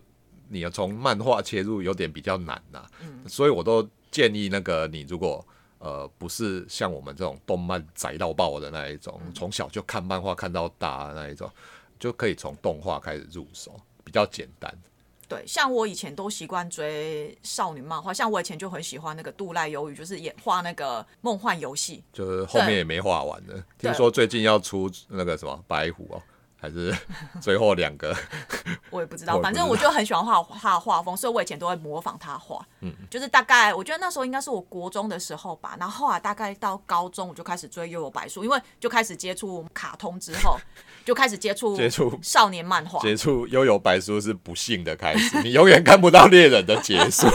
[0.50, 2.86] 你要从漫画切入有点比较难呐。
[3.02, 5.46] 嗯，所以我都建议那个你如果
[5.80, 11.52] 呃不是像我们这种动漫宅到爆的那一种，从小就看漫画看到大那一种，
[12.00, 14.74] 就可以从动画开始入手，比较简单。
[15.28, 23.64] 对，像我以前都习惯追少女漫画，像我以前就很喜欢那个杜赖鱿鱼，就是演画那个梦幻游戏，就是后面也没画完的。
[23.78, 26.22] 听说最近要出那个什么白虎哦。
[26.60, 26.96] 还是
[27.42, 28.16] 最后两个，
[28.90, 29.40] 我也不知道。
[29.42, 32.66] 反正我就很喜欢画他的画风，所以我以前都会模仿他画。
[32.82, 35.76] 嗯，就是大概我觉得那时候应该是我国中的时候吧。
[35.80, 40.58] 然后后来大概到高中，我就开始追《悠悠白书》，因为就开始接触卡通之后，
[41.06, 43.00] 就开始接触接触少年漫画。
[43.00, 47.28] 接触《悠悠白书》是不幸的开始，你永远看不到猎人的结束。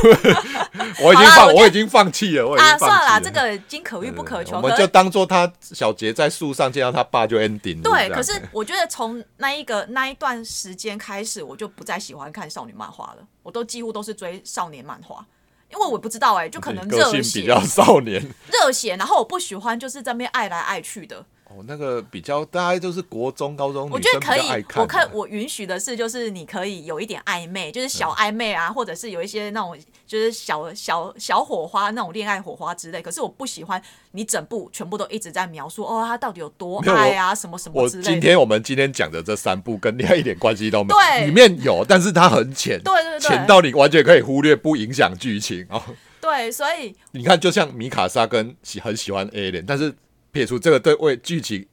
[1.02, 2.46] 我已经放，我已经放弃了。
[2.46, 4.56] 我啊，算了，这个经可遇不可求。
[4.56, 7.82] 我们就当做他小杰在树上见到他爸就 ending。
[7.82, 13.26] 对，可是我觉得从那一个那一段时间开始，我就不再喜欢看少女漫画了。
[13.42, 15.26] 我都几乎都是追少年漫画，
[15.70, 18.96] 因为我不知道哎，就可能热血比较少年，热血。
[18.96, 21.24] 然后我不喜欢就是在那边爱来爱去的。
[21.52, 24.64] 哦，那个比较大概就是国中、高中，我觉得可以。
[24.76, 29.76] 我看我允许的是，就是你可以有一点暧昧，就是小暧昧啊，或者是有一些那种
[30.06, 33.02] 就是小小小火花那种恋爱火花之类。
[33.02, 33.82] 可是我不喜欢
[34.12, 38.04] 你整部全部都一直在描述哦，他到底有多爱啊，什么什么之类。
[38.04, 45.82] 今天我们今天讲的这三部跟恋爱一点关系都没有，对，里面有，但是它很浅，对对对，浅到你完全可以忽略，不影响剧情哦。
[46.20, 49.92] 对，所以你看，就像米卡莎跟喜很喜欢 A 脸，但是。
[50.32, 51.66] 撇除这个对为剧情，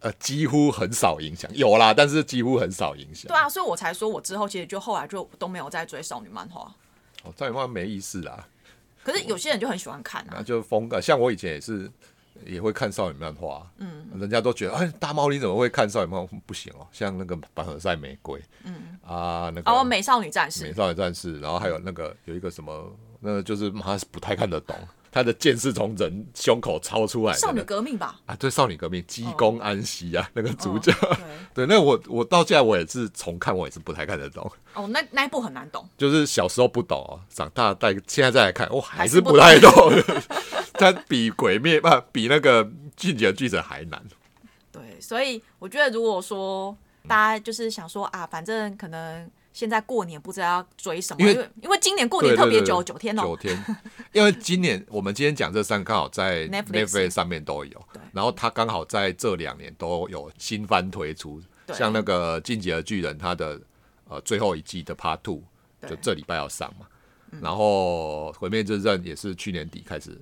[0.00, 3.28] 呃，几乎很少影响，有啦，但是几乎很少影响。
[3.28, 6.74] 对啊，所以我才说我之后其实就后来就都没有再追少女漫画。
[7.22, 8.46] 哦，少女漫画没意思啦。
[9.02, 11.00] 可是有些人就很喜欢看啊，就风格。
[11.00, 11.90] 像我以前也是
[12.44, 16.38] 也会看少女漫画，嗯，人家都觉得哎，大猫你怎么会看少女漫画？
[16.46, 24.76] 不行哦，像那个《百合赛玫瑰》，嗯啊，那个哦，《美少女战士》，美少女战士，然后还有那个有一个什么，那个就是妈是不太看得懂。
[25.12, 27.38] 他的剑是从人胸口超出来的。
[27.38, 28.20] 少女革命吧？
[28.26, 30.92] 啊，对，少女革命，鸡公安息啊，那个主角。
[31.52, 34.50] 对， 那我我到现在我也是重看，我也是不太看得懂。
[34.74, 35.88] 哦，那那一部很难懂。
[35.98, 39.70] 就是小时候不懂哦，长大再现在再来看，我还是不太懂。
[40.74, 42.62] 它比鬼灭不比那个
[42.96, 44.02] 进击的巨人还难。
[44.72, 46.76] 对，所以我觉得如果说
[47.08, 49.30] 大家就是想说啊，反正可能。
[49.52, 53.76] 现在过年不知道要追什么，因为因为今年过年特别久，九天哦，九天。
[54.12, 61.42] 因为今年我们今天讲这三刚好在 Netflix 上面都有，然后它刚好在这两年都有新番推出，
[61.74, 63.60] 像那个《进击的巨人》它的
[64.08, 65.42] 呃最后一季的 Part Two
[65.88, 66.86] 就这礼拜要上嘛，
[67.40, 70.16] 然后《毁灭之刃》也是去年底开始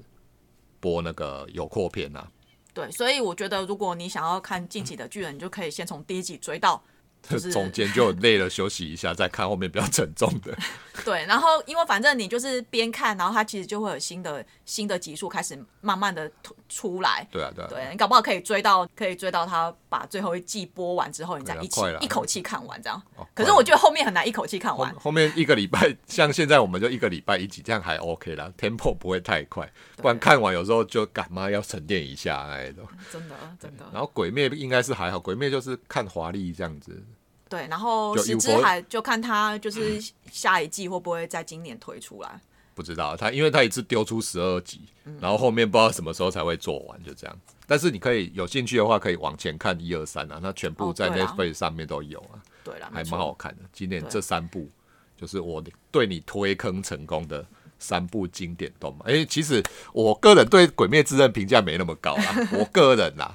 [0.80, 2.26] 播那个有扩片呐。
[2.72, 6.82] 对，所以我觉得如果你想要看《进击的巨人》，你就可以先从第一集追到。
[7.52, 10.56] 中间就累了，休息一下，再看后面比较沉重的。
[11.04, 16.30] 对，然后因为反正你就是边看，然后它其实就会有新的新的集数开始慢慢的
[16.68, 17.26] 出来。
[17.30, 17.68] 对啊，对啊。
[17.68, 23.00] 对你搞不好可以追到，可以追到他把最后一季播完之后，你再一起一口气看完这样。
[23.34, 24.92] 可是我觉得后面很难一口气看完。
[24.96, 29.70] 后面一个礼拜，像现在我们就一个礼拜一集，这样还 OK 啦，tempo 不会太快。
[29.96, 32.84] 不然看完有时候就赶嘛要沉淀一下那种。
[33.12, 33.84] 真的，真的。
[33.92, 37.04] 然后鬼灭应该是还好，鬼灭就是看华丽这样子。
[37.48, 39.98] 对，然后石之海就看他就是
[40.30, 42.40] 下一季会不会在今年推出来？
[42.74, 44.82] 不知道他，因为他一次丢出十二集，
[45.20, 47.36] 然后后面不知道什么时候才会做完，就这样。
[47.66, 52.38] 但是你可以有兴趣的话，可以往前看一二三啊，那全部在 Netflix 上面都有啊。
[52.62, 53.64] 对了，还蛮好看的。
[53.72, 54.70] 今年这三部
[55.16, 57.44] 就是我对你推坑成功的
[57.80, 59.12] 三部经典动漫。
[59.12, 59.60] 哎，其实
[59.92, 63.34] 我个人对《鬼灭之刃》评价没那么高啊， 我个人啦，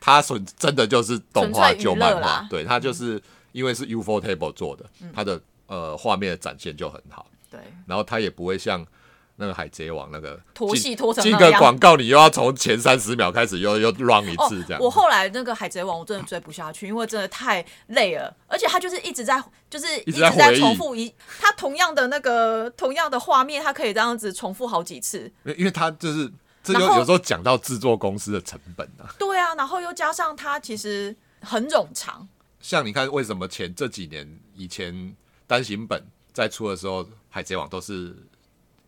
[0.00, 3.22] 他纯真的就是动画就漫画，对他就是。
[3.52, 4.84] 因为是 Ufotable 做的，
[5.14, 7.26] 它的呃画面的展现就很好。
[7.50, 8.86] 对，然后它也不会像
[9.34, 14.80] 那个海贼王那个拖戏拖成进个广告，你又要从前三十秒开始又又 run 一次这样。
[14.80, 25.32] 我后来那个海贼王我真的追不下去，因为真的太累了，而且他就是一直在就是一直在重复一他同样的那个同样的画面，他可以这样子重复好几次。
[25.56, 26.30] 因为他就是
[26.62, 29.10] 这就有时候讲到制作公司的成本啊。
[29.18, 32.28] 对啊，然后又加上他其实很冗长。
[32.60, 36.02] 像你看，为什么前这几年以前单行本
[36.32, 38.14] 在出的时候，《海贼王》都是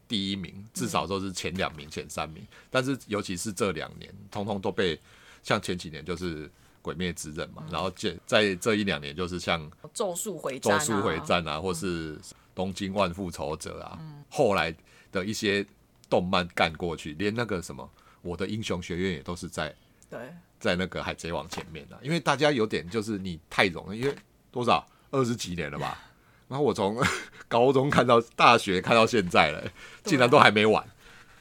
[0.06, 2.46] 第一名，至少都是前两名、前三名。
[2.70, 5.00] 但是尤其是这两年，通通都被
[5.42, 6.50] 像前几年就是
[6.82, 12.16] 鬼灭之刃》嘛，然后这在这一两年就是像《咒术回咒》术回战》啊，或是
[12.54, 13.98] 《东京万复仇者》啊，
[14.28, 14.74] 后来
[15.10, 15.64] 的一些
[16.10, 17.82] 动漫干过去，连那个什么
[18.20, 19.74] 《我的英雄学院》也都是在
[20.10, 20.20] 对，
[20.62, 24.14] 在那个《海贼王》前面的，因为大家有点就是你太容易，因为
[24.52, 25.98] 多少二十几年了吧，
[26.46, 26.96] 然后我从
[27.48, 29.68] 高中看到大学看到现在了，
[30.04, 30.86] 竟然都还没完。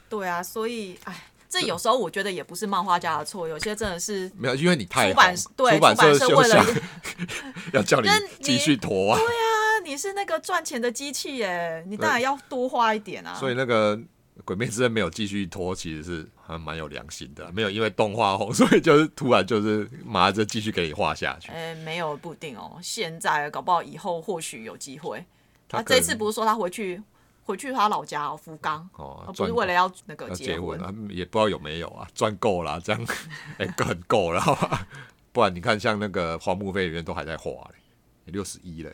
[0.08, 6.66] 对啊，所以哎，这有时候我觉得也不是漫画家的错，有些真的是没有，因为你太出版对出版社就为了想
[7.72, 8.08] 要叫你
[8.42, 13.34] 继续拖啊，啊，你是那个赚钱的机器耶，你当然要多花一点啊。
[13.34, 13.96] 所以那个
[14.44, 21.52] 《鬼灭之刃》没有继续拖，其实是还蛮有良心的，没有因为动画红， 所以就是突然就是麻着继续给你画下去。
[21.52, 25.24] 哎，没有不一定哦，现在搞不好以后或许有机会。
[25.68, 27.02] 他这次不是说他回去
[27.44, 30.78] 回去他老家哦，福冈，哦不是为了要那个要结婚。
[30.78, 33.06] 结婚啊，也不知道有没有啊，赚够了啊、这样
[33.58, 34.86] 哎、很够了，好吧？
[35.32, 37.76] 不然你看像那个荒木飞里面都还在画嘞，
[38.26, 38.92] 六十一嘞，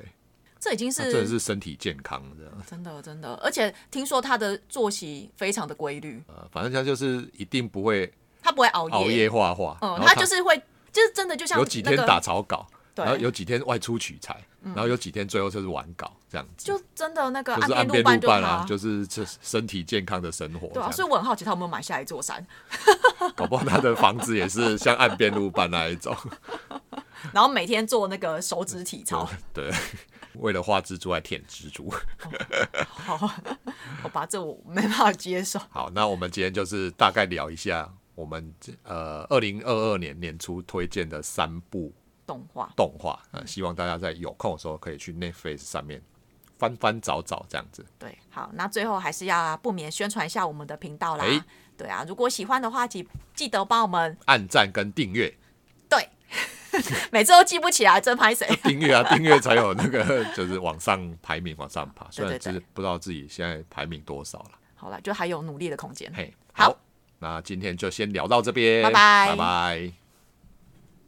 [0.61, 2.53] 这已经是真的是是身体健康这样。
[2.67, 10.57] 真的真的，而且听说他的作息非常的规律，呃，反正他就是一定不会他不会熬夜，熬夜画画，嗯，他就是会，
[10.93, 22.45] 就是真的就像有几天打草稿，然后有几天外出取材，然后有几天最后就是完稿这样子，就真的那个就是按边路伴啊，他，就是这身体健康的生活这对啊，所以我很好奇他有没有买下一座山，
[23.37, 26.17] 搞不好他的房子也是像岸边路伴那一种，
[27.33, 29.29] 然后每天做那个手指体操。
[29.55, 29.71] 对，
[30.35, 31.93] 为了画蜘蛛还舔蜘蛛。
[32.87, 35.59] 好，好吧，这我没办法接受。
[35.71, 41.93] 好，那我们今天就是大概聊一下我们这呃二零二二年年初推荐的三部
[42.27, 46.03] 动画，动画，呃，希望大家在有空的时候可以去 Netflix 上面
[46.59, 47.85] 翻翻找找这样子。
[47.99, 51.25] 对，好，那最后还是要不免宣传一下我们的频道啦。
[51.25, 51.43] 哎
[51.79, 55.39] 对啊，如果喜欢的话，记记得帮我们按赞跟订阅，对，
[57.13, 58.47] 每次都记不起来，真拍谁？
[58.65, 62.07] 订阅啊，订阅才有那个 就是往上排名往上爬。
[62.11, 64.51] 虽然对对只是不知道自己现在排名多少了。
[64.75, 66.13] 好了，就还有努力的空间。
[66.15, 66.77] 嘿，好
[67.19, 70.08] 那今天就先聊到这边，拜拜拜拜。